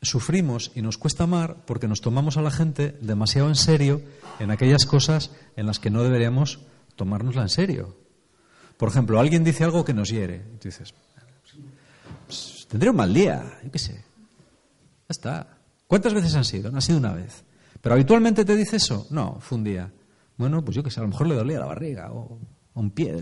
sufrimos 0.00 0.72
y 0.74 0.82
nos 0.82 0.98
cuesta 0.98 1.24
amar 1.24 1.64
porque 1.66 1.88
nos 1.88 2.00
tomamos 2.00 2.36
a 2.36 2.42
la 2.42 2.50
gente 2.50 2.96
demasiado 3.00 3.48
en 3.48 3.54
serio 3.54 4.02
en 4.40 4.50
aquellas 4.50 4.86
cosas 4.86 5.30
en 5.56 5.66
las 5.66 5.78
que 5.78 5.90
no 5.90 6.02
deberíamos 6.02 6.60
tomárnosla 6.96 7.42
en 7.42 7.48
serio. 7.48 7.96
Por 8.76 8.88
ejemplo, 8.88 9.20
alguien 9.20 9.44
dice 9.44 9.64
algo 9.64 9.84
que 9.84 9.94
nos 9.94 10.08
hiere. 10.08 10.44
Y 10.54 10.58
tú 10.58 10.68
dices, 10.68 10.94
tendré 12.68 12.90
un 12.90 12.96
mal 12.96 13.12
día, 13.12 13.60
yo 13.64 13.70
qué 13.70 13.78
sé. 13.78 13.94
Ya 13.94 15.10
está. 15.10 15.58
¿Cuántas 15.86 16.14
veces 16.14 16.34
han 16.34 16.44
sido? 16.44 16.70
No 16.70 16.78
ha 16.78 16.80
sido 16.80 16.98
una 16.98 17.12
vez. 17.12 17.44
¿Pero 17.80 17.94
habitualmente 17.94 18.44
te 18.44 18.56
dice 18.56 18.76
eso? 18.76 19.06
No, 19.10 19.38
fue 19.40 19.58
un 19.58 19.64
día. 19.64 19.92
Bueno, 20.36 20.64
pues 20.64 20.76
yo 20.76 20.82
qué 20.82 20.90
sé, 20.90 21.00
a 21.00 21.02
lo 21.02 21.08
mejor 21.08 21.26
le 21.26 21.34
dolía 21.34 21.58
la 21.58 21.66
barriga 21.66 22.12
o, 22.12 22.38
o 22.74 22.80
un 22.80 22.90
pie. 22.90 23.14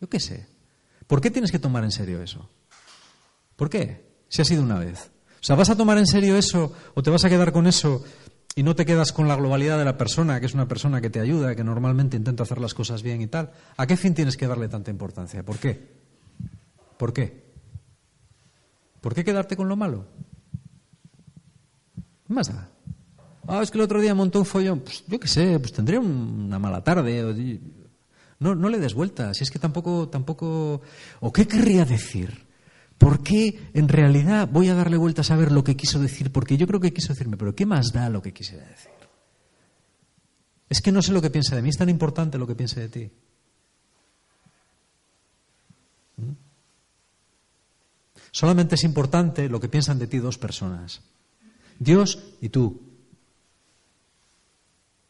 Yo 0.00 0.08
qué 0.08 0.20
sé. 0.20 0.46
¿Por 1.06 1.20
qué 1.20 1.30
tienes 1.30 1.50
que 1.50 1.58
tomar 1.58 1.84
en 1.84 1.90
serio 1.90 2.22
eso? 2.22 2.48
¿Por 3.56 3.70
qué? 3.70 4.04
Si 4.28 4.42
ha 4.42 4.44
sido 4.44 4.62
una 4.62 4.78
vez. 4.78 5.10
O 5.40 5.44
sea, 5.44 5.56
¿vas 5.56 5.70
a 5.70 5.76
tomar 5.76 5.98
en 5.98 6.06
serio 6.06 6.36
eso 6.36 6.72
o 6.94 7.02
te 7.02 7.10
vas 7.10 7.24
a 7.24 7.28
quedar 7.28 7.52
con 7.52 7.66
eso 7.66 8.04
y 8.54 8.62
no 8.62 8.74
te 8.74 8.84
quedas 8.84 9.12
con 9.12 9.28
la 9.28 9.36
globalidad 9.36 9.78
de 9.78 9.84
la 9.84 9.96
persona, 9.96 10.40
que 10.40 10.46
es 10.46 10.54
una 10.54 10.68
persona 10.68 11.00
que 11.00 11.10
te 11.10 11.20
ayuda, 11.20 11.54
que 11.54 11.64
normalmente 11.64 12.16
intenta 12.16 12.42
hacer 12.42 12.60
las 12.60 12.74
cosas 12.74 13.02
bien 13.02 13.22
y 13.22 13.28
tal? 13.28 13.52
¿A 13.76 13.86
qué 13.86 13.96
fin 13.96 14.14
tienes 14.14 14.36
que 14.36 14.46
darle 14.46 14.68
tanta 14.68 14.90
importancia? 14.90 15.44
¿Por 15.44 15.58
qué? 15.58 15.88
¿Por 16.98 17.12
qué? 17.12 17.47
¿Por 19.00 19.14
qué 19.14 19.24
quedarte 19.24 19.56
con 19.56 19.68
lo 19.68 19.76
malo? 19.76 20.06
¿Qué 22.26 22.32
más 22.32 22.48
da? 22.48 22.68
Ah, 23.46 23.62
es 23.62 23.70
que 23.70 23.78
el 23.78 23.84
otro 23.84 24.00
día 24.00 24.14
montó 24.14 24.40
un 24.40 24.44
follón. 24.44 24.80
Pues 24.80 25.04
yo 25.06 25.18
qué 25.18 25.28
sé, 25.28 25.58
pues 25.58 25.72
tendría 25.72 26.00
una 26.00 26.58
mala 26.58 26.84
tarde. 26.84 27.60
No, 28.40 28.54
no 28.54 28.68
le 28.68 28.78
des 28.78 28.94
vueltas. 28.94 29.38
Si 29.38 29.44
es 29.44 29.50
que 29.50 29.58
tampoco, 29.58 30.08
tampoco. 30.08 30.82
¿O 31.20 31.32
qué 31.32 31.46
querría 31.46 31.84
decir? 31.84 32.46
¿Por 32.98 33.22
qué 33.22 33.70
en 33.74 33.88
realidad 33.88 34.48
voy 34.52 34.68
a 34.68 34.74
darle 34.74 34.96
vueltas 34.96 35.30
a 35.30 35.36
ver 35.36 35.52
lo 35.52 35.62
que 35.62 35.76
quiso 35.76 36.00
decir? 36.00 36.32
Porque 36.32 36.56
yo 36.56 36.66
creo 36.66 36.80
que 36.80 36.92
quiso 36.92 37.12
decirme, 37.12 37.36
pero 37.36 37.54
¿qué 37.54 37.64
más 37.64 37.92
da 37.92 38.10
lo 38.10 38.20
que 38.20 38.32
quisiera 38.32 38.66
decir? 38.66 38.90
Es 40.68 40.82
que 40.82 40.92
no 40.92 41.00
sé 41.00 41.12
lo 41.12 41.22
que 41.22 41.30
piensa 41.30 41.56
de 41.56 41.62
mí, 41.62 41.70
es 41.70 41.78
tan 41.78 41.88
importante 41.88 42.36
lo 42.36 42.46
que 42.46 42.56
piensa 42.56 42.80
de 42.80 42.88
ti. 42.88 43.10
Solamente 48.30 48.74
es 48.74 48.84
importante 48.84 49.48
lo 49.48 49.60
que 49.60 49.68
piensan 49.68 49.98
de 49.98 50.06
ti 50.06 50.18
dos 50.18 50.38
personas, 50.38 51.02
Dios 51.78 52.18
y 52.40 52.48
tú. 52.48 52.82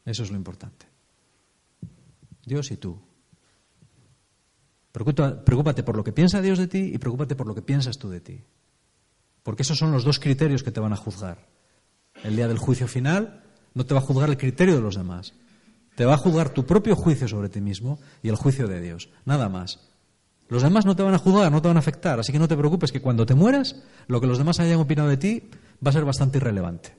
Eso 0.04 0.22
es 0.22 0.30
lo 0.30 0.36
importante. 0.36 0.86
Dios 2.44 2.70
y 2.70 2.76
tú. 2.76 2.98
Preocúpate 4.92 5.82
por 5.82 5.96
lo 5.96 6.02
que 6.02 6.12
piensa 6.12 6.40
Dios 6.40 6.58
de 6.58 6.66
ti 6.66 6.90
y 6.94 6.98
preocúpate 6.98 7.36
por 7.36 7.46
lo 7.46 7.54
que 7.54 7.62
piensas 7.62 7.98
tú 7.98 8.08
de 8.08 8.20
ti. 8.20 8.42
Porque 9.42 9.62
esos 9.62 9.78
son 9.78 9.92
los 9.92 10.04
dos 10.04 10.18
criterios 10.18 10.62
que 10.62 10.72
te 10.72 10.80
van 10.80 10.92
a 10.92 10.96
juzgar. 10.96 11.46
El 12.24 12.36
día 12.36 12.48
del 12.48 12.58
juicio 12.58 12.88
final 12.88 13.44
no 13.74 13.86
te 13.86 13.94
va 13.94 14.00
a 14.00 14.02
juzgar 14.02 14.28
el 14.30 14.36
criterio 14.36 14.74
de 14.74 14.80
los 14.80 14.96
demás. 14.96 15.34
Te 15.94 16.04
va 16.04 16.14
a 16.14 16.18
juzgar 16.18 16.50
tu 16.50 16.66
propio 16.66 16.96
juicio 16.96 17.28
sobre 17.28 17.48
ti 17.48 17.60
mismo 17.60 17.98
y 18.22 18.28
el 18.28 18.36
juicio 18.36 18.66
de 18.66 18.80
Dios. 18.80 19.10
Nada 19.24 19.48
más. 19.48 19.80
Los 20.48 20.62
demás 20.62 20.86
no 20.86 20.96
te 20.96 21.02
van 21.02 21.14
a 21.14 21.18
juzgar, 21.18 21.52
no 21.52 21.60
te 21.60 21.68
van 21.68 21.76
a 21.76 21.80
afectar. 21.80 22.18
Así 22.18 22.32
que 22.32 22.38
no 22.38 22.48
te 22.48 22.56
preocupes 22.56 22.90
que 22.90 23.02
cuando 23.02 23.26
te 23.26 23.34
mueras, 23.34 23.76
lo 24.06 24.20
que 24.20 24.26
los 24.26 24.38
demás 24.38 24.60
hayan 24.60 24.80
opinado 24.80 25.08
de 25.08 25.18
ti 25.18 25.50
va 25.84 25.90
a 25.90 25.92
ser 25.92 26.04
bastante 26.04 26.38
irrelevante. 26.38 26.96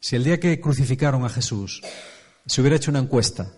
Si 0.00 0.16
el 0.16 0.24
día 0.24 0.40
que 0.40 0.60
crucificaron 0.60 1.24
a 1.24 1.28
Jesús 1.28 1.80
se 2.44 2.60
hubiera 2.60 2.76
hecho 2.76 2.90
una 2.90 2.98
encuesta 2.98 3.52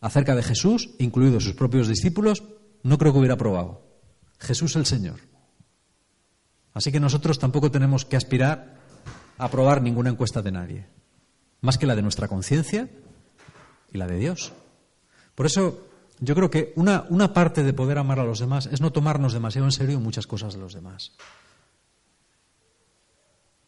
acerca 0.00 0.34
de 0.34 0.42
Jesús, 0.42 0.90
incluidos 0.98 1.44
sus 1.44 1.52
propios 1.52 1.88
discípulos, 1.88 2.42
no 2.82 2.96
creo 2.96 3.12
que 3.12 3.18
hubiera 3.18 3.36
probado. 3.36 3.82
Jesús 4.38 4.76
el 4.76 4.86
Señor. 4.86 5.20
Así 6.72 6.90
que 6.90 7.00
nosotros 7.00 7.38
tampoco 7.38 7.70
tenemos 7.70 8.06
que 8.06 8.16
aspirar 8.16 8.78
a 9.36 9.44
aprobar 9.44 9.82
ninguna 9.82 10.08
encuesta 10.08 10.40
de 10.40 10.52
nadie, 10.52 10.86
más 11.60 11.76
que 11.76 11.86
la 11.86 11.96
de 11.96 12.02
nuestra 12.02 12.28
conciencia 12.28 12.88
y 13.92 13.98
la 13.98 14.06
de 14.06 14.16
Dios. 14.16 14.52
Por 15.34 15.44
eso 15.44 15.89
yo 16.20 16.34
creo 16.34 16.50
que 16.50 16.72
una, 16.76 17.06
una, 17.08 17.32
parte 17.32 17.62
de 17.62 17.72
poder 17.72 17.98
amar 17.98 18.20
a 18.20 18.24
los 18.24 18.38
demás 18.38 18.66
es 18.66 18.80
no 18.80 18.92
tomarnos 18.92 19.32
demasiado 19.32 19.66
en 19.66 19.72
serio 19.72 20.00
muchas 20.00 20.26
cosas 20.26 20.54
de 20.54 20.60
los 20.60 20.74
demás. 20.74 21.12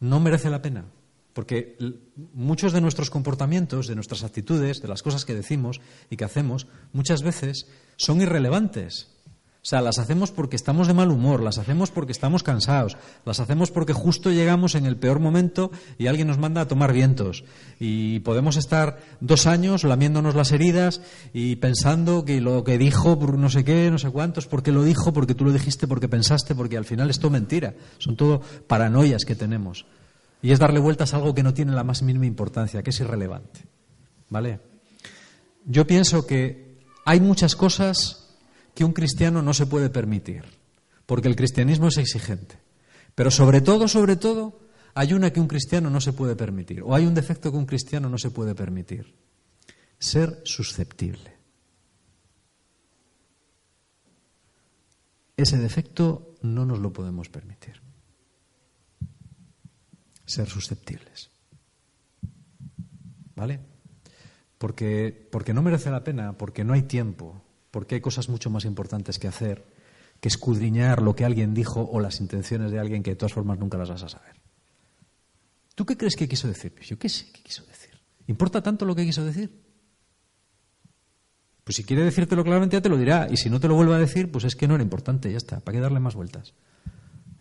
No 0.01 0.21
merece 0.21 0.51
la 0.51 0.63
pena. 0.63 0.85
Porque 1.33 1.79
muchos 2.35 2.73
de 2.73 2.81
nuestros 2.81 3.09
comportamientos, 3.09 3.87
de 3.87 3.95
nuestras 3.95 4.23
actitudes, 4.23 4.83
de 4.83 4.89
las 4.89 5.03
cosas 5.03 5.25
que 5.25 5.35
decimos 5.35 5.81
y 6.11 6.17
que 6.17 6.25
hacemos, 6.25 6.67
muchas 6.93 7.23
veces 7.23 7.69
son 7.97 8.21
irrelevantes. 8.21 9.09
O 9.63 9.65
sea, 9.65 9.81
las 9.81 10.01
hacemos 10.01 10.33
porque 10.33 10.57
estamos 10.57 10.89
de 10.89 10.93
mal 10.93 11.13
humor, 11.13 11.41
las 11.41 11.57
hacemos 11.59 11.93
porque 11.93 12.11
estamos 12.11 12.43
cansados, 12.43 12.97
las 13.25 13.39
hacemos 13.39 13.71
porque 13.71 13.93
justo 13.93 14.33
llegamos 14.33 14.75
en 14.75 14.87
el 14.87 14.97
peor 14.97 15.21
momento 15.21 15.71
y 15.99 16.09
alguien 16.09 16.27
nos 16.27 16.39
manda 16.39 16.63
a 16.63 16.67
tomar 16.67 16.93
vientos. 16.93 17.45
Y 17.79 18.19
podemos 18.21 18.57
estar 18.57 18.99
dos 19.21 19.47
años 19.47 19.85
lamiéndonos 19.85 20.35
las 20.35 20.51
heridas 20.51 21.01
y 21.33 21.55
pensando 21.57 22.25
que 22.25 22.41
lo 22.41 22.65
que 22.65 22.77
dijo, 22.77 23.15
no 23.15 23.49
sé 23.51 23.65
qué, 23.65 23.89
no 23.89 23.99
sé 23.99 24.11
cuántos, 24.11 24.49
porque 24.49 24.73
lo 24.73 24.83
dijo, 24.83 25.13
porque 25.13 25.37
tú 25.37 25.45
lo 25.45 25.53
dijiste, 25.53 25.87
porque 25.87 26.09
pensaste, 26.09 26.57
porque 26.57 26.77
al 26.77 26.85
final 26.85 27.09
es 27.09 27.21
todo 27.21 27.31
mentira. 27.31 27.77
Son 27.99 28.17
todo 28.17 28.41
paranoias 28.67 29.25
que 29.25 29.37
tenemos. 29.37 29.87
Y 30.43 30.51
es 30.51 30.59
darle 30.59 30.81
vueltas 30.81 31.15
a 31.15 31.19
algo 31.19 31.37
que 31.37 31.45
no 31.45 31.55
tiene 31.55 31.71
la 31.71 31.85
más 31.85 32.03
mínima 32.03 32.27
importancia, 32.27 32.83
que 32.83 32.91
es 32.91 32.99
irrelevante. 32.99 33.61
¿Vale? 34.29 34.59
Yo 35.65 35.87
pienso 35.87 36.27
que 36.27 36.81
hay 37.05 37.21
muchas 37.21 37.55
cosas 37.55 38.22
que 38.75 38.85
un 38.85 38.93
cristiano 38.93 39.43
no 39.43 39.55
se 39.55 39.67
puede 39.67 39.91
permitir, 39.91 40.45
porque 41.07 41.29
el 41.29 41.37
cristianismo 41.37 41.89
es 41.89 41.99
exigente. 41.99 42.59
Pero 43.15 43.31
sobre 43.31 43.61
todo, 43.61 43.89
sobre 43.89 44.17
todo, 44.17 44.61
hay 44.95 45.13
una 45.13 45.33
que 45.33 45.41
un 45.41 45.49
cristiano 45.49 45.91
no 45.91 46.01
se 46.01 46.13
puede 46.13 46.37
permitir, 46.37 46.83
o 46.83 46.95
hay 46.95 47.07
un 47.07 47.15
defecto 47.15 47.51
que 47.51 47.59
un 47.59 47.67
cristiano 47.67 48.09
no 48.09 48.19
se 48.19 48.31
puede 48.31 48.55
permitir. 48.55 49.15
Ser 49.99 50.41
susceptible. 50.45 51.37
Ese 55.37 55.59
defecto 55.59 56.35
no 56.43 56.67
nos 56.67 56.79
lo 56.79 56.93
podemos 56.93 57.29
permitir 57.29 57.81
ser 60.25 60.49
susceptibles. 60.49 61.31
¿Vale? 63.35 63.61
porque, 64.63 65.29
porque 65.33 65.53
no 65.53 65.61
merece 65.61 65.91
la 65.91 66.05
pena, 66.05 66.39
porque 66.39 66.63
no 66.63 66.73
hay 66.73 66.83
tiempo, 66.83 67.43
porque 67.73 67.97
hay 67.97 68.01
cosas 68.01 68.29
mucho 68.29 68.51
más 68.51 68.65
importantes 68.65 69.19
que 69.19 69.27
hacer 69.27 69.65
que 70.21 70.29
escudriñar 70.29 71.03
lo 71.03 71.17
que 71.17 71.25
alguien 71.25 71.53
dijo 71.53 71.81
o 71.81 71.99
las 71.99 72.21
intenciones 72.21 72.71
de 72.71 72.79
alguien 72.79 73.03
que 73.03 73.11
de 73.11 73.17
todas 73.17 73.33
formas 73.33 73.59
nunca 73.59 73.77
las 73.77 73.91
vas 73.91 74.05
a 74.05 74.09
saber. 74.09 74.37
¿Tú 75.75 75.85
qué 75.85 75.97
crees 75.97 76.15
que 76.15 76.29
quiso 76.29 76.47
decir? 76.47 76.73
Pues 76.73 76.87
yo 76.89 76.97
qué 76.97 77.09
sé 77.09 77.27
qué 77.33 77.43
quiso 77.43 77.65
decir. 77.67 77.91
¿Importa 78.29 78.63
tanto 78.63 78.85
lo 78.85 78.95
que 78.95 79.05
quiso 79.05 79.25
decir? 79.25 79.51
Pues 81.65 81.75
si 81.75 81.83
quiere 81.83 82.05
decírtelo 82.05 82.45
claramente 82.45 82.77
ya 82.77 82.81
te 82.81 82.89
lo 82.89 82.97
dirá. 82.97 83.27
Y 83.29 83.37
si 83.37 83.51
no 83.51 83.59
te 83.59 83.67
lo 83.67 83.75
vuelve 83.75 83.95
a 83.95 83.99
decir, 83.99 84.31
pues 84.31 84.45
es 84.45 84.55
que 84.55 84.69
no 84.69 84.75
era 84.77 84.85
importante, 84.85 85.29
ya 85.29 85.39
está. 85.39 85.59
¿Para 85.59 85.77
qué 85.77 85.83
darle 85.83 85.99
más 85.99 86.15
vueltas? 86.15 86.55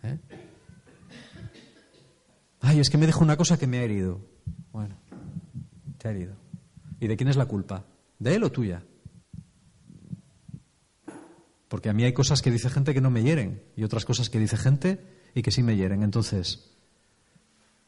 ¿Eh? 0.02 0.18
Ay, 2.62 2.80
es 2.80 2.90
que 2.90 2.98
me 2.98 3.06
dijo 3.06 3.22
una 3.22 3.36
cosa 3.36 3.60
que 3.60 3.68
me 3.68 3.78
ha 3.78 3.82
herido. 3.84 4.20
Bueno, 4.72 4.96
te 5.98 6.08
ha 6.08 6.10
herido. 6.10 6.34
¿Y 6.98 7.06
de 7.06 7.16
quién 7.16 7.28
es 7.28 7.36
la 7.36 7.46
culpa? 7.46 7.84
¿De 8.18 8.34
él 8.34 8.42
o 8.42 8.50
tuya? 8.50 8.82
Porque 11.72 11.88
a 11.88 11.94
mí 11.94 12.04
hay 12.04 12.12
cosas 12.12 12.42
que 12.42 12.50
dice 12.50 12.68
gente 12.68 12.92
que 12.92 13.00
no 13.00 13.10
me 13.10 13.22
hieren 13.22 13.62
y 13.76 13.84
otras 13.84 14.04
cosas 14.04 14.28
que 14.28 14.38
dice 14.38 14.58
gente 14.58 15.02
y 15.34 15.40
que 15.40 15.50
sí 15.50 15.62
me 15.62 15.74
hieren. 15.74 16.02
Entonces, 16.02 16.70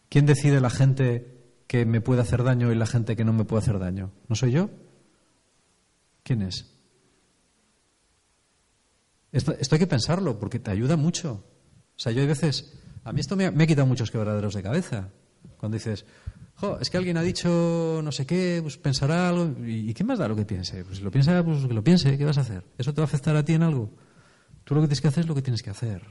¿quién 0.08 0.24
decide 0.24 0.62
la 0.62 0.70
gente 0.70 1.52
que 1.66 1.84
me 1.84 2.00
puede 2.00 2.22
hacer 2.22 2.44
daño 2.44 2.72
y 2.72 2.76
la 2.76 2.86
gente 2.86 3.14
que 3.14 3.26
no 3.26 3.34
me 3.34 3.44
puede 3.44 3.62
hacer 3.62 3.78
daño? 3.78 4.10
¿No 4.26 4.36
soy 4.36 4.52
yo? 4.52 4.70
¿Quién 6.22 6.40
es? 6.40 6.74
Esto, 9.32 9.54
hay 9.70 9.78
que 9.78 9.86
pensarlo 9.86 10.38
porque 10.38 10.58
te 10.58 10.70
ayuda 10.70 10.96
mucho. 10.96 11.44
O 11.94 11.98
sea, 11.98 12.10
yo 12.10 12.22
hay 12.22 12.26
veces, 12.26 12.80
a 13.04 13.12
mí 13.12 13.20
esto 13.20 13.36
me 13.36 13.44
ha 13.48 13.66
quitado 13.66 13.86
muchos 13.86 14.10
quebraderos 14.10 14.54
de 14.54 14.62
cabeza. 14.62 15.10
Cuando 15.58 15.76
dices, 15.76 16.06
es 16.80 16.88
que 16.88 16.96
alguien 16.96 17.16
ha 17.16 17.22
dicho 17.22 18.00
no 18.02 18.12
sé 18.12 18.26
qué, 18.26 18.60
pues 18.62 18.76
pensará 18.78 19.28
algo. 19.28 19.54
¿Y, 19.66 19.92
qué 19.92 20.04
más 20.04 20.18
da 20.18 20.28
lo 20.28 20.36
que 20.36 20.44
piense? 20.44 20.84
Pues 20.84 20.98
si 20.98 21.04
lo 21.04 21.10
piensa, 21.10 21.42
pues 21.44 21.66
que 21.66 21.74
lo 21.74 21.84
piense, 21.84 22.16
¿qué 22.16 22.24
vas 22.24 22.38
a 22.38 22.42
hacer? 22.42 22.64
¿Eso 22.78 22.94
te 22.94 23.00
va 23.00 23.04
a 23.04 23.08
afectar 23.08 23.36
a 23.36 23.44
ti 23.44 23.54
en 23.54 23.62
algo? 23.62 23.90
Tú 24.64 24.74
lo 24.74 24.80
que 24.80 24.86
tienes 24.86 25.00
que 25.00 25.08
hacer 25.08 25.24
es 25.24 25.28
lo 25.28 25.34
que 25.34 25.42
tienes 25.42 25.62
que 25.62 25.70
hacer. 25.70 26.02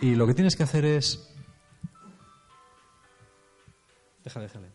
Y 0.00 0.14
lo 0.14 0.26
que 0.26 0.34
tienes 0.34 0.56
que 0.56 0.62
hacer 0.62 0.84
es. 0.84 1.28
Déjale, 4.24 4.46
déjale. 4.46 4.68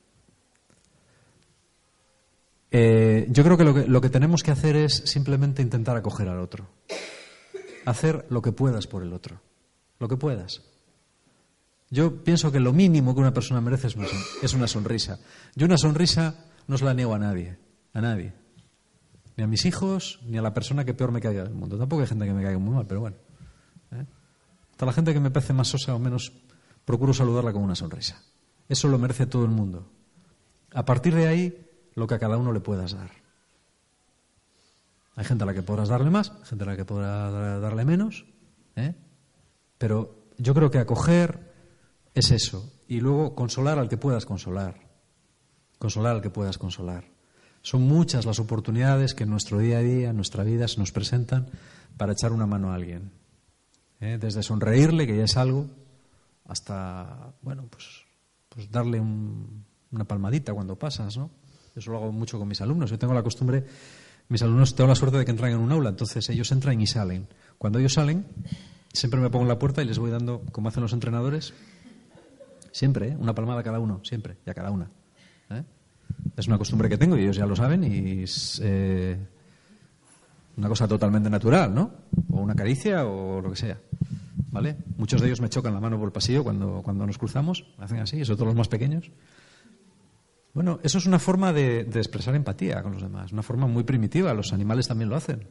Eh, 2.72 3.28
yo 3.30 3.44
creo 3.44 3.58
que 3.58 3.64
lo, 3.64 3.74
que 3.74 3.88
lo 3.88 4.02
que 4.02 4.10
tenemos 4.10 4.44
que 4.44 4.52
hacer 4.52 4.76
es 4.76 4.94
simplemente 5.06 5.62
intentar 5.62 5.96
acoger 5.96 6.28
al 6.28 6.40
otro. 6.40 6.68
Hacer 7.86 8.26
lo 8.30 8.42
que 8.42 8.52
puedas 8.52 8.86
por 8.86 9.02
el 9.02 9.14
otro. 9.14 9.42
Lo 10.00 10.08
que 10.08 10.18
puedas. 10.18 10.75
Yo 11.90 12.24
pienso 12.24 12.52
que 12.52 12.60
lo 12.60 12.74
mínimo 12.74 13.14
que 13.14 13.22
una 13.22 13.34
persona 13.34 13.62
merece 13.62 13.88
es 13.88 14.54
una, 14.54 14.68
sonrisa. 14.68 15.20
Yo 15.56 15.66
una 15.66 15.78
sonrisa 15.78 16.36
no 16.68 16.78
se 16.78 16.86
la 16.86 16.94
niego 16.94 17.14
a 17.14 17.20
nadie, 17.20 17.58
a 17.94 18.02
nadie. 18.02 18.34
Ni 19.38 19.44
a 19.44 19.48
mis 19.48 19.66
hijos, 19.66 20.20
ni 20.26 20.38
a 20.38 20.42
la 20.42 20.54
persona 20.54 20.86
que 20.86 20.94
peor 20.94 21.12
me 21.12 21.22
caiga 21.22 21.44
del 21.44 21.54
mundo. 21.54 21.78
Tampoco 21.78 22.02
hay 22.02 22.08
gente 22.08 22.26
que 22.26 22.34
me 22.34 22.42
caiga 22.42 22.58
muy 22.58 22.74
mal, 22.74 22.86
pero 22.88 23.02
bueno. 23.02 23.18
¿eh? 23.92 24.06
Hasta 24.72 24.86
la 24.86 24.94
gente 24.94 25.14
que 25.14 25.20
me 25.20 25.30
parece 25.30 25.54
más 25.54 25.68
sosa 25.68 25.94
o 25.94 26.00
menos, 26.00 26.34
procuro 26.86 27.14
saludarla 27.14 27.54
con 27.54 27.62
una 27.62 27.76
sonrisa. 27.76 28.22
Eso 28.68 28.88
lo 28.88 28.98
merece 28.98 29.28
todo 29.28 29.46
el 29.46 29.52
mundo. 29.52 29.92
A 30.74 30.86
partir 30.86 31.14
de 31.14 31.28
ahí, 31.28 31.68
lo 31.94 32.08
que 32.08 32.16
a 32.16 32.20
cada 32.20 32.38
uno 32.38 32.52
le 32.52 32.60
puedas 32.60 32.94
dar. 32.94 33.12
Hay 35.16 35.24
gente 35.24 35.44
a 35.44 35.48
la 35.48 35.54
que 35.54 35.64
podrás 35.64 35.90
darle 35.90 36.10
más, 36.10 36.34
gente 36.44 36.64
a 36.66 36.68
la 36.68 36.76
que 36.76 36.84
podrás 36.84 37.62
darle 37.62 37.86
menos, 37.86 38.26
¿eh? 38.76 38.96
pero 39.78 40.26
yo 40.38 40.54
creo 40.54 40.70
que 40.70 40.80
acoger, 40.80 41.45
es 42.16 42.32
eso. 42.32 42.74
Y 42.88 43.02
luego 43.02 43.36
consolar 43.36 43.78
al 43.78 43.90
que 43.90 43.98
puedas 43.98 44.26
consolar. 44.26 44.80
Consolar 45.78 46.16
al 46.16 46.22
que 46.22 46.30
puedas 46.30 46.58
consolar. 46.58 47.04
Son 47.62 47.82
muchas 47.82 48.26
las 48.26 48.40
oportunidades 48.40 49.14
que 49.14 49.24
en 49.24 49.30
nuestro 49.30 49.60
día 49.60 49.80
a 49.80 49.82
día, 49.82 50.10
en 50.10 50.16
nuestra 50.16 50.44
vida, 50.44 50.68
se 50.68 50.80
nos 50.80 50.92
presentan 50.92 51.50
para 51.98 52.14
echar 52.14 52.32
una 52.32 52.46
mano 52.46 52.72
a 52.72 52.76
alguien. 52.76 53.12
¿Eh? 54.00 54.18
Desde 54.20 54.44
sonreírle, 54.44 55.06
que 55.08 55.18
ya 55.18 55.24
es 55.24 55.36
algo, 55.38 55.68
hasta, 56.46 57.34
bueno, 57.42 57.66
pues, 57.70 58.06
pues 58.50 58.72
darle 58.72 59.00
una 59.00 60.06
palmadita 60.06 60.54
cuando 60.54 60.78
pasas, 60.78 61.18
¿no? 61.18 61.32
Eso 61.76 61.92
lo 61.92 61.98
hago 61.98 62.12
mucho 62.12 62.38
con 62.38 62.48
mis 62.48 62.62
alumnos. 62.62 62.90
Yo 62.90 63.00
tengo 63.00 63.14
la 63.14 63.24
costumbre, 63.24 63.66
mis 64.30 64.42
alumnos 64.42 64.76
tengo 64.76 64.88
la 64.88 64.96
suerte 64.96 65.18
de 65.18 65.26
que 65.26 65.32
entran 65.32 65.52
en 65.52 65.60
un 65.60 65.72
aula, 65.72 65.90
entonces 65.90 66.30
ellos 66.30 66.52
entran 66.52 66.80
y 66.80 66.88
salen. 66.88 67.28
Cuando 67.58 67.80
ellos 67.80 67.94
salen, 67.94 68.26
siempre 68.94 69.20
me 69.20 69.30
pongo 69.30 69.44
en 69.44 69.50
la 69.50 69.60
puerta 69.60 69.82
y 69.82 69.86
les 69.86 70.00
voy 70.00 70.12
dando, 70.12 70.44
como 70.52 70.70
hacen 70.70 70.84
los 70.84 70.94
entrenadores, 70.94 71.54
Siempre, 72.76 73.08
¿eh? 73.08 73.18
una 73.18 73.34
palmada 73.34 73.64
cada 73.64 73.80
uno, 73.80 74.02
siempre, 74.04 74.36
y 74.46 74.50
a 74.50 74.54
cada 74.54 74.70
una. 74.70 74.92
¿eh? 75.50 75.64
Es 76.36 76.46
una 76.46 76.58
costumbre 76.58 76.90
que 76.90 76.98
tengo 76.98 77.16
y 77.16 77.22
ellos 77.22 77.38
ya 77.38 77.46
lo 77.46 77.56
saben 77.56 77.86
y 77.86 78.24
es 78.24 78.60
eh, 78.62 79.18
una 80.58 80.68
cosa 80.68 80.86
totalmente 80.86 81.30
natural, 81.30 81.74
¿no? 81.74 81.94
O 82.34 82.42
una 82.42 82.54
caricia 82.54 83.06
o 83.06 83.40
lo 83.40 83.50
que 83.52 83.56
sea. 83.56 83.80
¿Vale? 84.52 84.76
Muchos 84.98 85.22
de 85.22 85.28
ellos 85.28 85.40
me 85.40 85.48
chocan 85.48 85.74
la 85.74 85.80
mano 85.80 85.98
por 85.98 86.08
el 86.08 86.12
pasillo 86.12 86.44
cuando, 86.44 86.82
cuando 86.84 87.08
nos 87.08 87.18
cruzamos, 87.18 87.66
hacen 87.78 88.00
así, 88.00 88.26
sobre 88.26 88.36
todo 88.36 88.48
los 88.48 88.56
más 88.56 88.68
pequeños. 88.68 89.10
Bueno, 90.54 90.82
eso 90.84 90.98
es 90.98 91.06
una 91.06 91.20
forma 91.20 91.54
de, 91.54 91.80
expresar 91.80 92.36
empatía 92.36 92.84
con 92.84 92.92
los 92.92 93.02
demás, 93.02 93.32
una 93.32 93.42
forma 93.42 93.68
muy 93.68 93.86
primitiva, 93.86 94.34
los 94.34 94.52
animales 94.52 94.86
también 94.90 95.10
lo 95.10 95.16
hacen. 95.16 95.48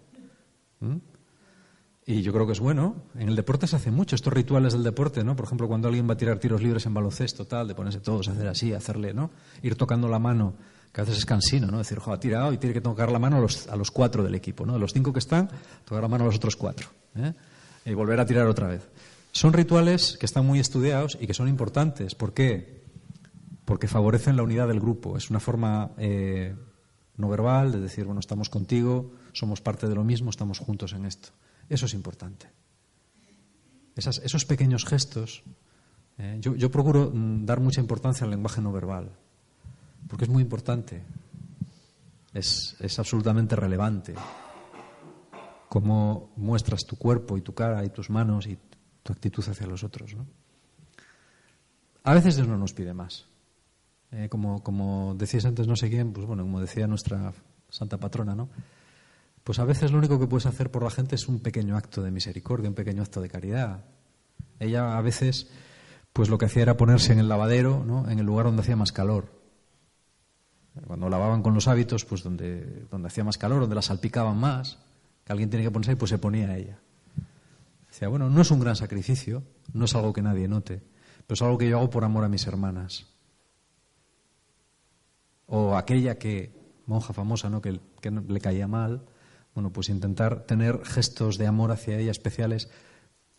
Y 2.07 2.21
yo 2.21 2.33
creo 2.33 2.47
que 2.47 2.53
es 2.53 2.61
bueno. 2.61 2.97
En 3.14 3.29
el 3.29 3.37
deporte 3.37 3.67
se 3.67 3.77
hace 3.77 3.90
mucho, 3.90 4.14
estos 4.14 4.33
rituales 4.33 4.75
del 4.75 4.83
deporte, 4.83 5.25
¿no? 5.25 5.35
Por 5.37 5.47
ejemplo, 5.47 5.67
cuando 5.69 5.88
alguien 5.88 6.09
va 6.09 6.14
a 6.14 6.17
tirar 6.17 6.38
tiros 6.38 6.62
libres 6.62 6.85
en 6.85 6.93
baloncesto, 6.93 7.47
tal, 7.47 7.67
de 7.67 7.75
ponerse 7.75 8.01
todos 8.01 8.29
a 8.29 8.33
hacer 8.33 8.47
así, 8.49 8.73
hacerle, 8.75 9.14
¿no? 9.14 9.31
Ir 9.62 9.77
tocando 9.77 10.07
la 10.09 10.19
mano, 10.19 10.55
que 10.93 11.01
a 11.01 11.05
veces 11.05 11.19
es 11.19 11.27
cansino, 11.27 11.69
¿no? 11.69 11.79
Decir, 11.79 11.99
jo, 11.99 12.12
ha 12.12 12.21
tirado 12.21 12.53
y 12.53 12.59
tiene 12.59 12.75
que 12.75 12.83
tocar 12.83 13.11
la 13.11 13.19
mano 13.19 13.38
a 13.38 13.40
los, 13.40 13.69
a 13.69 13.79
cuatro 13.90 14.23
del 14.23 14.35
equipo, 14.35 14.67
¿no? 14.67 14.75
De 14.75 14.79
los 14.79 14.93
cinco 14.93 15.14
que 15.14 15.19
están, 15.19 15.49
tocar 15.87 16.03
la 16.03 16.09
mano 16.09 16.25
a 16.25 16.27
los 16.27 16.37
otros 16.37 16.57
cuatro. 16.57 16.88
¿eh? 17.17 17.33
Y 17.87 17.95
volver 17.95 18.21
a 18.21 18.27
tirar 18.27 18.47
otra 18.49 18.67
vez. 18.69 18.87
Son 19.33 19.53
rituales 19.55 20.19
que 20.19 20.27
están 20.27 20.47
muy 20.47 20.61
estudiados 20.61 21.17
y 21.21 21.27
que 21.27 21.35
son 21.35 21.49
importantes. 21.49 22.14
¿Por 22.14 22.35
qué? 22.35 22.85
Porque 23.64 23.88
favorecen 23.88 24.37
la 24.37 24.43
unidad 24.43 24.69
del 24.69 24.79
grupo. 24.79 25.17
Es 25.17 25.31
una 25.31 25.40
forma 25.40 25.90
eh, 25.97 26.55
no 27.17 27.29
verbal 27.29 27.73
de 27.73 27.81
decir, 27.81 28.05
bueno, 28.05 28.21
estamos 28.21 28.51
contigo, 28.51 29.12
somos 29.33 29.61
parte 29.61 29.88
de 29.88 29.95
lo 29.95 30.05
mismo, 30.05 30.31
estamos 30.31 30.59
juntos 30.59 30.93
en 30.93 31.07
esto. 31.07 31.31
Eso 31.68 31.87
es 31.87 31.94
importante. 31.94 32.50
esos 33.96 34.44
pequeños 34.44 34.85
gestos, 34.85 35.42
eh, 36.18 36.38
yo, 36.40 36.70
procuro 36.70 37.11
mm, 37.12 37.44
dar 37.44 37.61
mucha 37.61 37.81
importancia 37.81 38.24
al 38.24 38.31
lenguaje 38.31 38.61
no 38.61 38.72
verbal, 38.72 39.11
porque 40.09 40.24
es 40.24 40.31
muy 40.31 40.42
importante, 40.42 41.03
es, 42.33 42.77
absolutamente 42.98 43.57
relevante 43.57 44.14
cómo 45.68 46.33
muestras 46.37 46.85
tu 46.85 46.96
cuerpo 46.96 47.37
y 47.37 47.40
tu 47.40 47.53
cara 47.53 47.85
y 47.85 47.90
tus 47.90 48.11
manos 48.11 48.46
y 48.46 48.57
tu 49.03 49.12
actitud 49.12 49.44
hacia 49.48 49.66
los 49.66 49.83
otros. 49.83 50.16
A 52.05 52.14
veces 52.14 52.37
Dios 52.37 52.46
no 52.46 52.57
nos 52.57 52.74
pide 52.74 52.94
más. 52.94 53.27
Eh, 54.12 54.29
como, 54.29 54.62
como 54.62 55.16
decías 55.16 55.44
antes, 55.44 55.66
no 55.66 55.74
sé 55.74 55.90
quién, 55.90 56.12
pues 56.12 56.27
bueno, 56.27 56.44
como 56.44 56.61
decía 56.61 56.87
nuestra 56.87 57.33
santa 57.68 57.98
patrona, 57.98 58.37
¿no? 58.37 58.48
Pues 59.44 59.59
a 59.59 59.64
veces 59.64 59.92
lo 59.92 59.98
único 59.98 60.18
que 60.18 60.26
puedes 60.26 60.46
hacer 60.46 60.70
por 60.70 60.83
la 60.83 60.90
gente 60.90 61.14
es 61.14 61.28
un 61.28 61.38
pequeño 61.40 61.76
acto 61.76 62.02
de 62.02 62.11
misericordia, 62.11 62.68
un 62.68 62.74
pequeño 62.74 63.02
acto 63.02 63.20
de 63.20 63.28
caridad. 63.28 63.85
Ella 64.59 64.96
a 64.96 65.02
veces, 65.02 65.50
pues 66.14 66.30
lo 66.30 66.38
que 66.38 66.46
hacía 66.46 66.62
era 66.62 66.78
ponerse 66.78 67.12
en 67.12 67.18
el 67.18 67.28
lavadero, 67.28 67.85
¿no? 67.85 68.09
en 68.09 68.18
el 68.18 68.24
lugar 68.24 68.46
donde 68.46 68.62
hacía 68.62 68.74
más 68.74 68.90
calor. 68.90 69.44
Cuando 70.87 71.11
lavaban 71.11 71.42
con 71.42 71.52
los 71.52 71.68
hábitos, 71.68 72.07
pues 72.07 72.22
donde, 72.22 72.87
donde 72.90 73.09
hacía 73.09 73.22
más 73.22 73.37
calor, 73.37 73.61
donde 73.61 73.76
la 73.76 73.83
salpicaban 73.83 74.38
más, 74.38 74.78
que 75.24 75.33
alguien 75.33 75.50
tiene 75.50 75.64
que 75.64 75.70
ponerse 75.70 75.92
ahí, 75.92 75.96
pues 75.96 76.09
se 76.09 76.18
ponía 76.18 76.57
ella. 76.57 76.78
Decía, 77.87 78.09
bueno, 78.09 78.30
no 78.30 78.40
es 78.40 78.50
un 78.50 78.61
gran 78.61 78.74
sacrificio, 78.74 79.44
no 79.74 79.85
es 79.85 79.94
algo 79.94 80.12
que 80.14 80.22
nadie 80.22 80.48
note, 80.48 80.83
pero 81.26 81.35
es 81.35 81.42
algo 81.42 81.59
que 81.59 81.68
yo 81.68 81.78
hago 81.78 81.90
por 81.90 82.02
amor 82.02 82.24
a 82.24 82.28
mis 82.28 82.46
hermanas. 82.46 83.07
O 85.46 85.76
aquella 85.76 86.18
que, 86.18 86.50
monja 86.87 87.12
famosa, 87.12 87.50
¿no? 87.50 87.61
que, 87.61 87.78
que 88.00 88.11
le 88.11 88.40
caía 88.40 88.66
mal, 88.66 89.04
bueno, 89.55 89.73
pues 89.73 89.88
intentar 89.88 90.45
tener 90.47 90.85
gestos 90.85 91.38
de 91.38 91.47
amor 91.47 91.71
hacia 91.73 91.99
ella 91.99 92.11
especiales, 92.11 92.69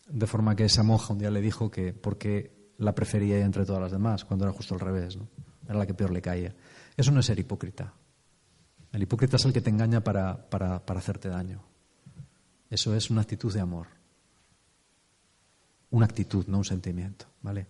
de 0.08 0.26
forma 0.26 0.56
que 0.56 0.64
esa 0.64 0.82
monja 0.82 1.12
un 1.12 1.18
día 1.18 1.30
le 1.30 1.40
dijo 1.40 1.70
que 1.70 1.92
porque 1.92 2.72
la 2.78 2.94
prefería 2.94 3.38
entre 3.44 3.64
todas 3.64 3.82
las 3.82 3.92
demás, 3.92 4.24
cuando 4.24 4.44
era 4.44 4.52
justo 4.52 4.74
al 4.74 4.80
revés, 4.80 5.16
¿no? 5.16 5.28
Era 5.64 5.78
la 5.78 5.86
que 5.86 5.94
peor 5.94 6.12
le 6.12 6.22
caía. 6.22 6.54
Eso 6.96 7.10
no 7.10 7.20
es 7.20 7.26
ser 7.26 7.38
hipócrita. 7.38 7.92
El 8.92 9.02
hipócrita 9.02 9.36
es 9.36 9.44
el 9.44 9.52
que 9.52 9.60
te 9.60 9.70
engaña 9.70 10.02
para, 10.02 10.48
para, 10.48 10.84
para 10.84 11.00
hacerte 11.00 11.28
daño. 11.28 11.62
Eso 12.70 12.94
es 12.94 13.10
una 13.10 13.22
actitud 13.22 13.52
de 13.52 13.60
amor. 13.60 13.88
Una 15.90 16.06
actitud, 16.06 16.46
no 16.46 16.58
un 16.58 16.64
sentimiento, 16.64 17.26
¿vale? 17.42 17.66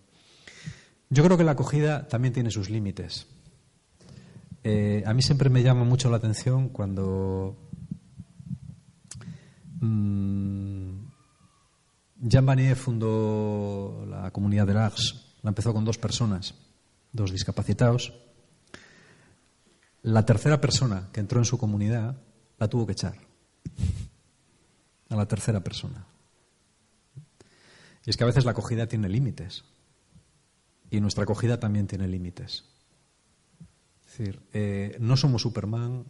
Yo 1.09 1.23
creo 1.23 1.37
que 1.37 1.43
la 1.43 1.51
acogida 1.51 2.07
también 2.07 2.33
tiene 2.33 2.51
sus 2.51 2.69
límites. 2.69 3.27
Eh, 4.63 5.03
a 5.05 5.13
mí 5.13 5.21
siempre 5.21 5.49
me 5.49 5.63
llama 5.63 5.83
mucho 5.83 6.09
la 6.09 6.17
atención 6.17 6.69
cuando 6.69 7.66
Jean 9.79 11.05
Vanier 12.45 12.75
fundó 12.75 14.05
la 14.07 14.31
comunidad 14.31 14.65
de 14.67 14.73
l'Ars. 14.73 15.37
La 15.43 15.49
empezó 15.49 15.73
con 15.73 15.85
dos 15.85 15.97
personas, 15.97 16.55
dos 17.11 17.31
discapacitados. 17.31 18.13
la 20.03 20.25
tercera 20.25 20.61
persona 20.61 21.09
que 21.11 21.19
entró 21.19 21.39
en 21.39 21.45
su 21.45 21.57
comunidad 21.57 22.17
la 22.59 22.67
tuvo 22.69 22.85
que 22.85 22.93
echar. 22.93 23.17
A 25.09 25.15
la 25.15 25.27
tercera 25.27 25.61
persona. 25.61 26.05
Y 28.05 28.09
es 28.09 28.17
que 28.17 28.23
a 28.23 28.27
veces 28.27 28.45
la 28.45 28.51
acogida 28.51 28.87
tiene 28.87 29.09
límites. 29.09 29.65
Y 30.89 31.01
nuestra 31.01 31.23
acogida 31.23 31.59
también 31.59 31.87
tiene 31.87 32.07
límites. 32.07 32.63
Es 34.05 34.17
decir, 34.17 34.41
eh, 34.53 34.95
no 34.99 35.17
somos 35.17 35.41
Superman, 35.41 36.05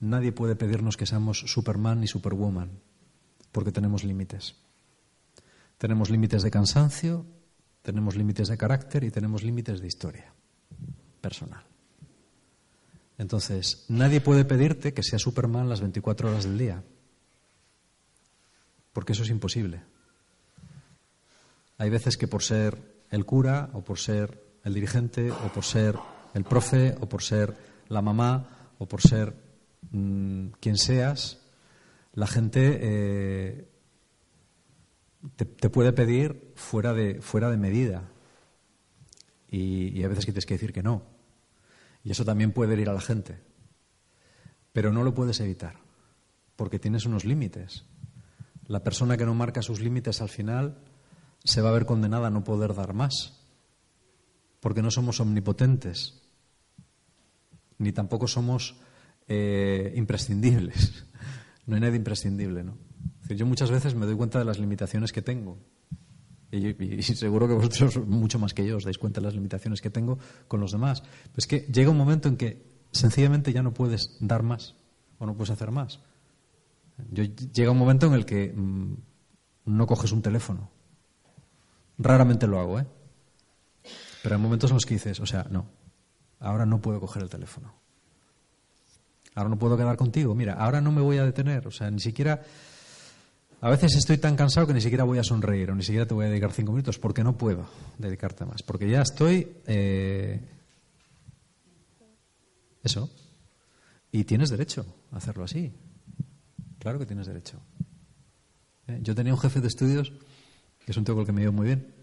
nadie 0.00 0.32
puede 0.32 0.56
pedirnos 0.56 0.96
que 0.96 1.06
seamos 1.06 1.40
Superman 1.40 2.00
ni 2.00 2.06
Superwoman, 2.06 2.80
porque 3.52 3.72
tenemos 3.72 4.02
límites. 4.02 4.56
Tenemos 5.78 6.10
límites 6.10 6.42
de 6.42 6.50
cansancio, 6.50 7.26
tenemos 7.82 8.16
límites 8.16 8.48
de 8.48 8.56
carácter 8.56 9.04
y 9.04 9.10
tenemos 9.10 9.42
límites 9.42 9.80
de 9.80 9.86
historia 9.86 10.32
personal. 11.20 11.64
Entonces, 13.18 13.84
nadie 13.88 14.20
puede 14.20 14.44
pedirte 14.44 14.94
que 14.94 15.02
sea 15.02 15.18
Superman 15.18 15.68
las 15.68 15.80
24 15.80 16.30
horas 16.30 16.44
del 16.44 16.58
día, 16.58 16.82
porque 18.92 19.12
eso 19.12 19.22
es 19.22 19.30
imposible. 19.30 19.82
Hay 21.78 21.90
veces 21.90 22.16
que 22.16 22.28
por 22.28 22.42
ser 22.42 22.78
el 23.10 23.24
cura, 23.24 23.70
o 23.74 23.82
por 23.82 23.98
ser 23.98 24.42
el 24.64 24.74
dirigente, 24.74 25.30
o 25.30 25.52
por 25.52 25.64
ser 25.64 25.98
el 26.34 26.44
profe, 26.44 26.96
o 27.00 27.08
por 27.08 27.22
ser 27.22 27.54
la 27.88 28.02
mamá, 28.02 28.70
o 28.78 28.86
por 28.86 29.02
ser 29.02 29.34
mm, 29.90 30.46
quien 30.60 30.76
seas, 30.78 31.41
la 32.12 32.26
gente 32.26 32.78
eh, 32.82 33.68
te, 35.36 35.70
puede 35.70 35.92
pedir 35.92 36.52
fuera 36.54 36.92
de, 36.92 37.20
fuera 37.20 37.50
de 37.50 37.56
medida. 37.56 38.10
Y, 39.48 40.02
a 40.02 40.08
veces 40.08 40.24
tienes 40.24 40.46
que 40.46 40.54
decir 40.54 40.72
que 40.72 40.82
no. 40.82 41.02
Y 42.04 42.10
eso 42.10 42.24
también 42.24 42.52
puede 42.52 42.74
herir 42.74 42.88
a 42.90 42.94
la 42.94 43.00
gente. 43.00 43.40
Pero 44.72 44.92
no 44.92 45.04
lo 45.04 45.14
puedes 45.14 45.40
evitar, 45.40 45.76
porque 46.56 46.78
tienes 46.78 47.04
unos 47.04 47.24
límites. 47.24 47.84
La 48.66 48.82
persona 48.82 49.16
que 49.16 49.26
no 49.26 49.34
marca 49.34 49.60
sus 49.60 49.80
límites 49.80 50.22
al 50.22 50.30
final 50.30 50.78
se 51.44 51.60
va 51.60 51.68
a 51.68 51.72
ver 51.72 51.84
condenada 51.84 52.28
a 52.28 52.30
no 52.30 52.44
poder 52.44 52.74
dar 52.74 52.94
más, 52.94 53.44
porque 54.60 54.82
no 54.82 54.90
somos 54.90 55.20
omnipotentes, 55.20 56.22
ni 57.78 57.92
tampoco 57.92 58.26
somos 58.26 58.76
eh, 59.28 59.92
imprescindibles. 59.96 61.04
No 61.66 61.74
hay 61.76 61.80
nadie 61.80 61.96
imprescindible, 61.96 62.64
¿no? 62.64 62.76
yo 63.28 63.46
muchas 63.46 63.70
veces 63.70 63.94
me 63.94 64.06
doy 64.06 64.16
cuenta 64.16 64.38
de 64.38 64.44
las 64.44 64.58
limitaciones 64.58 65.12
que 65.12 65.22
tengo. 65.22 65.58
Y, 66.50 67.02
seguro 67.02 67.48
que 67.48 67.54
vosotros, 67.54 67.96
mucho 68.06 68.38
más 68.38 68.52
que 68.52 68.66
yo, 68.66 68.76
os 68.76 68.84
dais 68.84 68.98
cuenta 68.98 69.20
de 69.20 69.26
las 69.26 69.34
limitaciones 69.34 69.80
que 69.80 69.88
tengo 69.88 70.18
con 70.48 70.60
los 70.60 70.72
demás. 70.72 71.02
es 71.36 71.46
que 71.46 71.60
llega 71.60 71.90
un 71.90 71.96
momento 71.96 72.28
en 72.28 72.36
que 72.36 72.62
sencillamente 72.92 73.52
ya 73.52 73.62
no 73.62 73.72
puedes 73.72 74.18
dar 74.20 74.42
más 74.42 74.76
o 75.18 75.24
no 75.24 75.34
puedes 75.34 75.50
hacer 75.50 75.70
más. 75.70 76.00
Yo, 77.10 77.24
llega 77.24 77.70
un 77.70 77.78
momento 77.78 78.06
en 78.06 78.12
el 78.12 78.26
que 78.26 78.52
mm, 78.52 78.94
no 79.64 79.86
coges 79.86 80.12
un 80.12 80.20
teléfono. 80.20 80.70
Raramente 81.96 82.46
lo 82.46 82.60
hago, 82.60 82.80
¿eh? 82.80 82.86
Pero 84.22 84.34
hay 84.34 84.40
momentos 84.40 84.70
en 84.70 84.76
los 84.76 84.84
que 84.84 84.94
dices, 84.94 85.20
o 85.20 85.26
sea, 85.26 85.46
no, 85.50 85.66
ahora 86.38 86.66
no 86.66 86.80
puedo 86.80 87.00
coger 87.00 87.22
el 87.22 87.30
teléfono. 87.30 87.81
Ahora 89.34 89.50
no 89.50 89.58
puedo 89.58 89.76
quedar 89.76 89.96
contigo. 89.96 90.34
Mira, 90.34 90.54
ahora 90.54 90.80
no 90.80 90.92
me 90.92 91.00
voy 91.00 91.18
a 91.18 91.24
detener. 91.24 91.66
O 91.66 91.70
sea, 91.70 91.90
ni 91.90 92.00
siquiera 92.00 92.42
a 93.60 93.70
veces 93.70 93.94
estoy 93.94 94.18
tan 94.18 94.34
cansado 94.34 94.66
que 94.66 94.74
ni 94.74 94.80
siquiera 94.80 95.04
voy 95.04 95.18
a 95.18 95.24
sonreír 95.24 95.70
o 95.70 95.74
ni 95.74 95.84
siquiera 95.84 96.04
te 96.04 96.14
voy 96.14 96.26
a 96.26 96.28
dedicar 96.28 96.52
cinco 96.52 96.72
minutos 96.72 96.98
porque 96.98 97.22
no 97.22 97.38
puedo 97.38 97.64
dedicarte 97.96 98.44
más. 98.44 98.62
Porque 98.62 98.90
ya 98.90 99.02
estoy. 99.02 99.56
Eh, 99.66 100.40
eso. 102.82 103.08
Y 104.10 104.24
tienes 104.24 104.50
derecho 104.50 104.84
a 105.12 105.18
hacerlo 105.18 105.44
así. 105.44 105.72
Claro 106.80 106.98
que 106.98 107.06
tienes 107.06 107.28
derecho. 107.28 107.60
Eh, 108.88 108.98
yo 109.00 109.14
tenía 109.14 109.32
un 109.32 109.38
jefe 109.38 109.60
de 109.60 109.68
estudios, 109.68 110.12
que 110.84 110.90
es 110.90 110.96
un 110.96 111.04
tío 111.04 111.14
con 111.14 111.20
el 111.20 111.26
que 111.26 111.32
me 111.32 111.42
dio 111.42 111.52
muy 111.52 111.66
bien, 111.66 111.94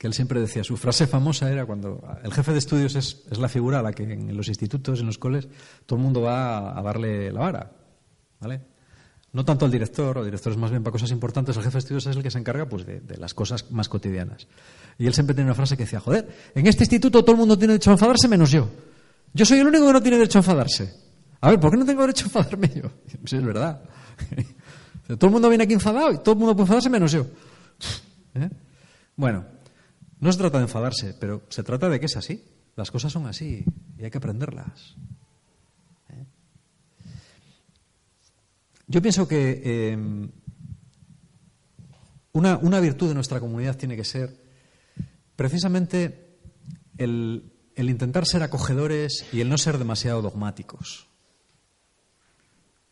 que 0.00 0.06
él 0.06 0.14
siempre 0.14 0.40
decía, 0.40 0.64
su 0.64 0.78
frase 0.78 1.06
famosa 1.06 1.52
era 1.52 1.66
cuando 1.66 2.02
el 2.24 2.32
jefe 2.32 2.52
de 2.52 2.58
estudios 2.58 2.94
es, 2.94 3.22
es 3.30 3.38
la 3.38 3.50
figura 3.50 3.80
a 3.80 3.82
la 3.82 3.92
que 3.92 4.04
en 4.04 4.34
los 4.34 4.48
institutos, 4.48 5.00
en 5.00 5.04
los 5.04 5.18
coles, 5.18 5.46
todo 5.84 5.98
el 5.98 6.02
mundo 6.02 6.22
va 6.22 6.78
a 6.78 6.80
darle 6.80 7.30
la 7.30 7.40
vara. 7.40 7.70
¿Vale? 8.40 8.62
No 9.34 9.44
tanto 9.44 9.66
al 9.66 9.70
director, 9.70 10.16
o 10.16 10.24
directores 10.24 10.56
más 10.56 10.70
bien 10.70 10.82
para 10.82 10.92
cosas 10.92 11.10
importantes, 11.10 11.54
el 11.54 11.62
jefe 11.64 11.74
de 11.74 11.78
estudios 11.80 12.06
es 12.06 12.16
el 12.16 12.22
que 12.22 12.30
se 12.30 12.38
encarga 12.38 12.66
pues, 12.66 12.86
de, 12.86 13.02
las 13.18 13.34
cosas 13.34 13.70
más 13.72 13.90
cotidianas. 13.90 14.48
Y 14.98 15.06
él 15.06 15.12
siempre 15.12 15.34
tiene 15.34 15.50
una 15.50 15.54
frase 15.54 15.76
que 15.76 15.82
decía, 15.82 16.00
joder, 16.00 16.26
en 16.54 16.66
este 16.66 16.84
instituto 16.84 17.22
todo 17.22 17.32
el 17.32 17.38
mundo 17.38 17.58
tiene 17.58 17.74
derecho 17.74 17.90
a 17.90 17.92
enfadarse 17.92 18.26
menos 18.26 18.50
yo. 18.50 18.70
Yo 19.34 19.44
soy 19.44 19.58
el 19.58 19.66
único 19.66 19.86
que 19.86 19.92
no 19.92 20.00
tiene 20.00 20.16
derecho 20.16 20.38
a 20.38 20.40
enfadarse. 20.40 20.94
A 21.42 21.50
ver, 21.50 21.60
¿por 21.60 21.72
qué 21.72 21.76
no 21.76 21.84
tengo 21.84 22.00
derecho 22.00 22.24
a 22.24 22.28
enfadarme 22.28 22.70
yo? 22.74 22.90
Sí, 23.26 23.36
es 23.36 23.44
verdad. 23.44 23.82
todo 25.08 25.26
el 25.26 25.30
mundo 25.30 25.50
viene 25.50 25.64
aquí 25.64 25.74
enfadado 25.74 26.10
y 26.10 26.18
todo 26.20 26.32
el 26.32 26.38
mundo 26.38 26.54
puede 26.54 26.64
enfadarse 26.64 26.88
menos 26.88 27.12
yo. 27.12 27.26
¿Eh? 28.34 28.48
Bueno, 29.14 29.44
no 30.20 30.32
se 30.32 30.38
trata 30.38 30.58
de 30.58 30.64
enfadarse, 30.64 31.14
pero 31.18 31.42
se 31.48 31.62
trata 31.62 31.88
de 31.88 31.98
que 31.98 32.06
es 32.06 32.16
así. 32.16 32.44
Las 32.76 32.90
cosas 32.90 33.12
son 33.12 33.26
así 33.26 33.64
y 33.98 34.04
hay 34.04 34.10
que 34.10 34.18
aprenderlas. 34.18 34.96
Yo 38.86 39.00
pienso 39.00 39.28
que 39.28 39.92
em, 39.92 40.28
una, 42.32 42.80
virtud 42.80 43.06
de 43.08 43.14
nuestra 43.14 43.38
comunidad 43.38 43.76
tiene 43.76 43.94
que 43.94 44.04
ser 44.04 44.36
precisamente 45.36 46.38
el, 46.98 47.52
intentar 47.76 48.26
ser 48.26 48.42
acogedores 48.42 49.26
y 49.32 49.42
el 49.42 49.48
no 49.48 49.58
ser 49.58 49.78
demasiado 49.78 50.22
dogmáticos. 50.22 51.06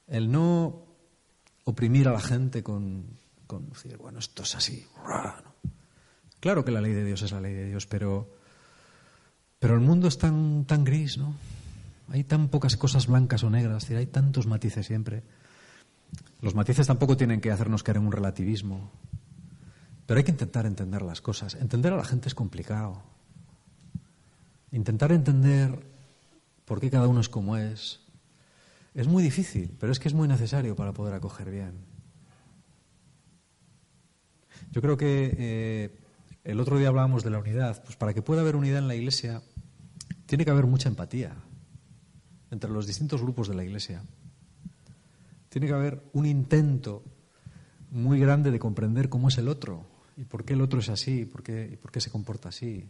El 0.06 0.30
no 0.30 0.86
oprimir 1.64 2.06
a 2.06 2.12
la 2.12 2.20
gente 2.20 2.62
con, 2.62 3.18
decir, 3.68 3.96
bueno, 3.96 4.20
esto 4.20 4.44
es 4.44 4.54
así. 4.54 4.86
Claro 6.40 6.64
que 6.64 6.70
la 6.70 6.80
ley 6.80 6.92
de 6.92 7.04
Dios 7.04 7.22
es 7.22 7.32
la 7.32 7.40
ley 7.40 7.54
de 7.54 7.66
Dios, 7.66 7.86
pero, 7.86 8.28
pero 9.58 9.74
el 9.74 9.80
mundo 9.80 10.08
es 10.08 10.18
tan, 10.18 10.64
tan 10.64 10.84
gris, 10.84 11.18
¿no? 11.18 11.34
Hay 12.10 12.24
tan 12.24 12.48
pocas 12.48 12.76
cosas 12.76 13.06
blancas 13.06 13.42
o 13.42 13.50
negras, 13.50 13.90
hay 13.90 14.06
tantos 14.06 14.46
matices 14.46 14.86
siempre. 14.86 15.22
Los 16.40 16.54
matices 16.54 16.86
tampoco 16.86 17.16
tienen 17.16 17.40
que 17.40 17.50
hacernos 17.50 17.82
caer 17.82 17.98
en 17.98 18.06
un 18.06 18.12
relativismo, 18.12 18.90
pero 20.06 20.18
hay 20.18 20.24
que 20.24 20.30
intentar 20.30 20.64
entender 20.64 21.02
las 21.02 21.20
cosas. 21.20 21.54
Entender 21.54 21.92
a 21.92 21.96
la 21.96 22.04
gente 22.04 22.28
es 22.28 22.34
complicado. 22.34 23.02
Intentar 24.70 25.12
entender 25.12 25.86
por 26.64 26.80
qué 26.80 26.90
cada 26.90 27.08
uno 27.08 27.20
es 27.20 27.28
como 27.28 27.56
es 27.56 28.00
es 28.98 29.06
muy 29.06 29.22
difícil, 29.22 29.76
pero 29.78 29.92
es 29.92 30.00
que 30.00 30.08
es 30.08 30.14
muy 30.14 30.26
necesario 30.26 30.74
para 30.74 30.92
poder 30.92 31.14
acoger 31.14 31.50
bien. 31.52 31.72
Yo 34.72 34.82
creo 34.82 34.96
que 34.96 35.36
eh, 35.38 35.98
el 36.48 36.60
otro 36.60 36.78
día 36.78 36.88
hablábamos 36.88 37.22
de 37.22 37.30
la 37.30 37.38
unidad. 37.38 37.82
Pues 37.84 37.96
para 37.96 38.14
que 38.14 38.22
pueda 38.22 38.40
haber 38.40 38.56
unidad 38.56 38.78
en 38.78 38.88
la 38.88 38.94
Iglesia, 38.94 39.42
tiene 40.24 40.46
que 40.46 40.50
haber 40.50 40.66
mucha 40.66 40.88
empatía 40.88 41.36
entre 42.50 42.70
los 42.70 42.86
distintos 42.86 43.20
grupos 43.20 43.48
de 43.48 43.54
la 43.54 43.64
Iglesia. 43.64 44.02
Tiene 45.50 45.66
que 45.66 45.74
haber 45.74 46.02
un 46.14 46.24
intento 46.24 47.04
muy 47.90 48.18
grande 48.18 48.50
de 48.50 48.58
comprender 48.58 49.10
cómo 49.10 49.28
es 49.28 49.36
el 49.36 49.46
otro 49.46 49.84
y 50.16 50.24
por 50.24 50.46
qué 50.46 50.54
el 50.54 50.62
otro 50.62 50.80
es 50.80 50.88
así 50.88 51.20
y 51.20 51.24
por 51.26 51.42
qué, 51.42 51.68
y 51.70 51.76
por 51.76 51.92
qué 51.92 52.00
se 52.00 52.10
comporta 52.10 52.48
así. 52.48 52.86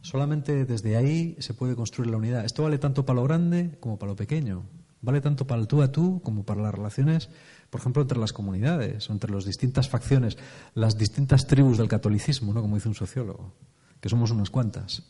Solamente 0.00 0.64
desde 0.64 0.96
ahí 0.96 1.36
se 1.40 1.54
puede 1.54 1.74
construir 1.74 2.08
la 2.08 2.18
unidad. 2.18 2.44
Esto 2.44 2.62
vale 2.62 2.78
tanto 2.78 3.04
para 3.04 3.16
lo 3.16 3.24
grande 3.24 3.76
como 3.80 3.98
para 3.98 4.12
lo 4.12 4.16
pequeño. 4.16 4.62
Vale 5.00 5.20
tanto 5.20 5.44
para 5.48 5.60
el 5.60 5.66
tú 5.66 5.82
a 5.82 5.90
tú 5.90 6.20
como 6.22 6.44
para 6.44 6.62
las 6.62 6.72
relaciones, 6.72 7.30
por 7.72 7.80
ejemplo, 7.80 8.02
entre 8.02 8.18
las 8.18 8.34
comunidades 8.34 9.08
entre 9.08 9.32
las 9.32 9.46
distintas 9.46 9.88
facciones, 9.88 10.36
las 10.74 10.98
distintas 10.98 11.46
tribus 11.46 11.78
del 11.78 11.88
catolicismo, 11.88 12.52
¿no? 12.52 12.60
como 12.60 12.74
dice 12.74 12.88
un 12.88 12.94
sociólogo, 12.94 13.54
que 13.98 14.10
somos 14.10 14.30
unas 14.30 14.50
cuantas. 14.50 15.02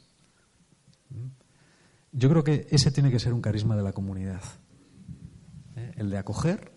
Yo 2.13 2.29
creo 2.29 2.45
que 2.45 2.69
ese 2.71 2.93
tiene 2.93 3.11
que 3.11 3.19
ser 3.19 3.33
un 3.33 3.41
carisma 3.43 3.75
de 3.75 3.83
la 3.83 3.93
comunidad. 3.93 4.45
¿eh? 5.75 5.93
el 5.97 6.09
de 6.09 6.19
acoger, 6.19 6.71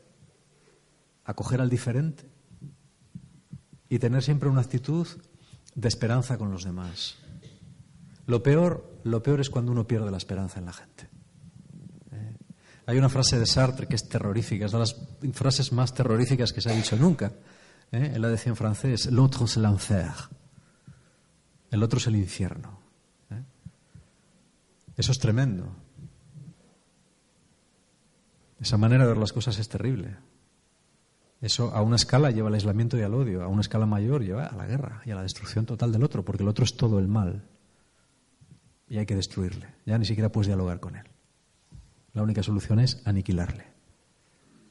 acoger 1.24 1.62
al 1.62 1.70
diferente 1.70 2.24
y 3.88 4.00
tener 4.00 4.24
siempre 4.24 4.50
una 4.50 4.62
actitud 4.62 5.08
de 5.76 5.88
esperanza 5.88 6.40
con 6.40 6.50
los 6.50 6.64
demás. 6.64 7.18
Lo 8.26 8.42
peor, 8.42 9.02
lo 9.04 9.22
peor 9.22 9.40
es 9.40 9.52
cuando 9.52 9.72
uno 9.72 9.86
pierde 9.86 10.10
la 10.10 10.18
esperanza 10.18 10.58
en 10.58 10.66
la 10.66 10.74
gente. 10.74 11.15
¿Eh? 12.88 12.92
Hay 12.92 12.98
una 12.98 13.10
frase 13.10 13.40
de 13.40 13.46
Sartre 13.46 13.88
que 13.88 13.96
es 13.96 14.08
terrorífica, 14.08 14.66
es 14.66 14.72
de 14.72 14.80
las 14.80 14.96
frases 15.34 15.72
más 15.72 15.94
terroríficas 15.94 16.54
que 16.54 16.62
se 16.62 16.72
ha 16.72 16.76
dicho 16.76 16.96
nunca. 16.96 17.32
¿eh? 17.92 18.12
Él 18.16 18.22
la 18.22 18.30
decía 18.30 18.52
en 18.52 18.56
francés, 18.56 19.08
l'autre 19.12 19.48
c'est 19.48 19.62
l'enfer. 19.62 20.14
El 21.72 21.84
otro 21.84 22.00
es 22.00 22.08
el 22.08 22.16
infierno. 22.16 22.80
Eso 24.98 25.12
es 25.12 25.20
tremendo. 25.20 25.76
Esa 28.62 28.78
manera 28.78 29.04
de 29.04 29.10
ver 29.10 29.18
las 29.18 29.34
cosas 29.34 29.60
es 29.60 29.68
terrible. 29.68 30.16
Eso 31.42 31.72
a 31.76 31.82
una 31.82 31.98
escala 31.98 32.32
lleva 32.32 32.48
al 32.48 32.54
aislamiento 32.54 32.98
y 32.98 33.02
al 33.02 33.14
odio, 33.14 33.44
a 33.44 33.48
una 33.48 33.62
escala 33.62 33.86
mayor 33.86 34.24
lleva 34.24 34.46
a 34.46 34.56
la 34.56 34.66
guerra 34.66 35.02
y 35.06 35.12
a 35.12 35.16
la 35.16 35.24
destrucción 35.24 35.66
total 35.66 35.92
del 35.92 36.04
otro, 36.04 36.24
porque 36.24 36.44
el 36.44 36.50
otro 36.50 36.64
es 36.64 36.78
todo 36.78 36.98
el 36.98 37.08
mal. 37.08 37.44
Y 38.88 38.98
hay 38.98 39.06
que 39.06 39.16
destruirle. 39.16 39.68
Ya 39.86 39.98
ni 39.98 40.06
siquiera 40.06 40.32
puedes 40.32 40.48
dialogar 40.48 40.80
con 40.80 40.96
él. 40.96 41.06
La 42.16 42.24
única 42.24 42.42
solución 42.42 42.80
es 42.80 43.02
aniquilarle. 43.06 43.66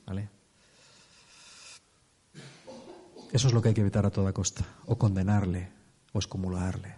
¿Vale? 0.07 0.29
Eso 3.33 3.49
es 3.49 3.55
lo 3.55 3.61
que 3.61 3.69
hay 3.69 3.75
que 3.75 3.83
evitar 3.83 4.07
a 4.07 4.11
toda 4.11 4.33
costa. 4.33 4.65
O 4.87 4.97
condenarle, 4.97 5.71
o 6.13 6.19
excomulgarle. 6.19 6.95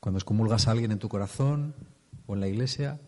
Cuando 0.00 0.18
excomulgas 0.18 0.66
a 0.66 0.70
alguien 0.70 0.92
en 0.92 0.98
tu 0.98 1.10
corazón 1.10 1.74
o 2.26 2.34
en 2.34 2.40
la 2.40 2.48
iglesia, 2.48 2.98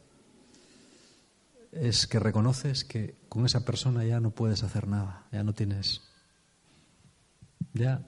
es 1.72 2.06
que 2.06 2.20
reconoces 2.20 2.85
que 2.85 3.16
con 3.30 3.46
esa 3.46 3.64
persona 3.64 4.04
ya 4.04 4.20
no 4.20 4.30
puedes 4.30 4.62
hacer 4.62 4.87
nada, 4.87 5.26
ya 5.32 5.42
no 5.42 5.54
tienes. 5.54 6.02
Ya 7.72 8.06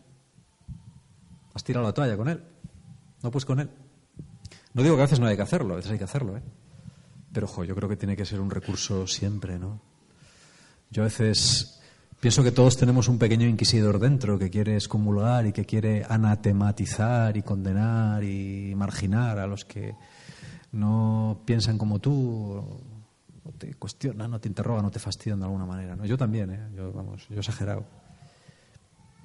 has 1.55 1.65
tirado 1.65 1.87
la 1.87 1.95
toalla 1.95 2.19
con 2.19 2.29
él, 2.29 2.45
no 3.23 3.31
puedes 3.31 3.47
con 3.47 3.61
él. 3.61 3.71
No 4.75 4.83
digo 4.83 4.97
que 4.97 5.03
a 5.03 5.07
veces 5.07 5.21
no 5.21 5.27
hay 5.27 5.37
que 5.37 5.43
hacerlo, 5.43 5.73
a 5.73 5.77
veces 5.77 5.93
hay 5.93 5.99
que 5.99 6.05
hacerlo, 6.05 6.37
¿eh? 6.37 6.43
Pero, 7.35 7.47
ojo, 7.47 7.65
yo 7.65 7.75
creo 7.75 7.89
que 7.89 7.97
tiene 7.97 8.17
que 8.17 8.25
ser 8.25 8.41
un 8.41 8.49
recurso 8.49 9.09
siempre, 9.09 9.59
¿no? 9.59 9.81
Yo 10.89 11.03
a 11.03 11.07
veces 11.07 11.81
pienso 12.21 12.45
que 12.45 12.53
todos 12.53 12.77
tenemos 12.77 13.09
un 13.09 13.19
pequeño 13.19 13.49
inquisidor 13.49 13.99
dentro 13.99 14.39
que 14.39 14.51
quiere 14.51 14.77
excomulgar 14.77 15.45
y 15.45 15.53
que 15.53 15.65
quiere 15.65 16.07
anatematizar 16.09 17.37
y 17.37 17.43
condenar 17.43 18.23
y 18.23 18.73
marginar 18.77 19.41
a 19.41 19.49
los 19.49 19.65
que 19.65 19.97
no 20.71 21.41
piensan 21.45 21.77
como 21.77 21.99
tú, 21.99 22.65
no 23.45 23.51
te 23.59 23.75
cuestionan, 23.75 24.31
no 24.31 24.41
te 24.41 24.47
interrogan, 24.47 24.85
no 24.85 24.93
te 24.93 25.01
fastidian 25.01 25.41
de 25.41 25.47
alguna 25.47 25.67
manera. 25.67 25.97
¿no? 25.97 26.05
Yo 26.05 26.17
también, 26.17 26.51
¿eh? 26.53 26.69
yo, 26.77 26.93
vamos, 26.93 27.27
yo 27.29 27.35
he 27.35 27.41
exagerado. 27.41 27.85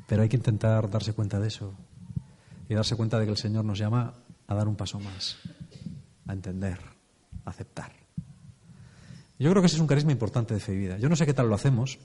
Pero 0.07 0.23
hay 0.23 0.29
que 0.29 0.37
intentar 0.37 0.89
darse 0.89 1.13
cuenta 1.13 1.39
de 1.39 1.47
eso 1.47 1.75
y 2.67 2.73
darse 2.73 2.95
cuenta 2.95 3.19
de 3.19 3.25
que 3.25 3.31
el 3.31 3.37
Señor 3.37 3.65
nos 3.65 3.77
llama 3.77 4.15
a 4.47 4.55
dar 4.55 4.67
un 4.67 4.75
paso 4.75 4.99
más, 4.99 5.37
a 6.25 6.33
entender, 6.33 6.98
aceptar. 7.45 7.91
Yo 9.37 9.49
creo 9.49 9.61
que 9.61 9.67
ese 9.67 9.77
es 9.77 9.81
un 9.81 9.87
carisma 9.87 10.11
importante 10.11 10.53
de 10.53 10.59
fe 10.59 10.73
y 10.73 10.77
vida. 10.77 10.97
Yo 10.97 11.07
no 11.07 11.15
sé 11.15 11.25
qué 11.25 11.33
tal 11.33 11.47
lo 11.47 11.55
hacemos. 11.55 11.99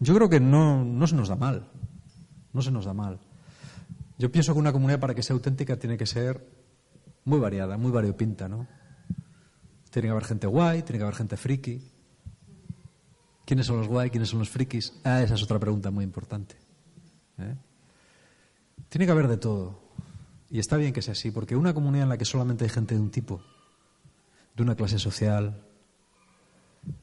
Yo 0.00 0.14
creo 0.14 0.28
que 0.28 0.40
no, 0.40 0.84
no 0.84 1.06
se 1.06 1.16
nos 1.16 1.28
da 1.28 1.36
mal. 1.36 1.68
No 2.52 2.60
se 2.60 2.70
nos 2.70 2.84
da 2.84 2.92
mal. 2.92 3.20
Yo 4.18 4.30
pienso 4.30 4.52
que 4.52 4.58
una 4.58 4.72
comunidad 4.72 5.00
para 5.00 5.14
que 5.14 5.22
sea 5.22 5.34
auténtica 5.34 5.78
tiene 5.78 5.96
que 5.96 6.06
ser 6.06 6.46
muy 7.24 7.40
variada, 7.40 7.78
muy 7.78 7.90
variopinta, 7.90 8.48
¿no? 8.48 8.66
Tiene 9.90 10.08
que 10.08 10.12
haber 10.12 10.24
gente 10.24 10.46
guay, 10.46 10.82
tiene 10.82 10.98
que 10.98 11.04
haber 11.04 11.16
gente 11.16 11.36
friki. 11.36 11.90
¿Quiénes 13.44 13.66
son 13.66 13.78
los 13.78 13.88
guay? 13.88 14.10
¿Quiénes 14.10 14.28
son 14.28 14.38
los 14.40 14.48
frikis? 14.48 14.92
Ah, 15.04 15.22
esa 15.22 15.34
es 15.34 15.42
otra 15.42 15.58
pregunta 15.58 15.90
muy 15.90 16.04
importante. 16.04 16.56
¿eh? 17.38 17.56
Tiene 18.88 19.06
que 19.06 19.12
haber 19.12 19.28
de 19.28 19.36
todo. 19.36 19.82
Y 20.50 20.58
está 20.58 20.76
bien 20.76 20.92
que 20.92 21.02
sea 21.02 21.12
así, 21.12 21.30
porque 21.30 21.56
una 21.56 21.74
comunidad 21.74 22.04
en 22.04 22.08
la 22.10 22.18
que 22.18 22.24
solamente 22.24 22.64
hay 22.64 22.70
gente 22.70 22.94
de 22.94 23.00
un 23.00 23.10
tipo, 23.10 23.42
de 24.54 24.62
una 24.62 24.74
clase 24.76 24.98
social, 24.98 25.64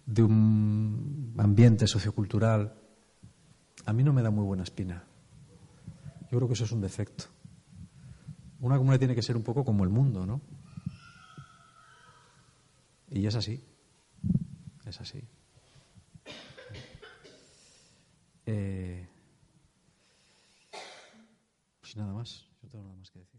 de 0.05 0.23
un 0.23 1.33
ambiente 1.37 1.87
sociocultural, 1.87 2.73
a 3.85 3.93
mí 3.93 4.03
no 4.03 4.13
me 4.13 4.21
da 4.21 4.31
muy 4.31 4.45
buena 4.45 4.63
espina. 4.63 5.03
Yo 6.31 6.37
creo 6.37 6.47
que 6.47 6.53
eso 6.53 6.63
es 6.63 6.71
un 6.71 6.81
defecto. 6.81 7.25
Una 8.59 8.77
comunidad 8.77 8.99
tiene 8.99 9.15
que 9.15 9.21
ser 9.21 9.35
un 9.35 9.43
poco 9.43 9.65
como 9.65 9.83
el 9.83 9.89
mundo, 9.89 10.25
¿no? 10.25 10.41
Y 13.09 13.25
es 13.25 13.35
así. 13.35 13.61
Es 14.85 15.01
así. 15.01 15.21
Eh, 18.45 19.07
pues 21.79 21.95
nada 21.95 22.13
más. 22.13 22.47
Yo 22.61 22.69
tengo 22.69 22.83
nada 22.83 22.95
más 22.97 23.09
que 23.11 23.19
decir. 23.19 23.30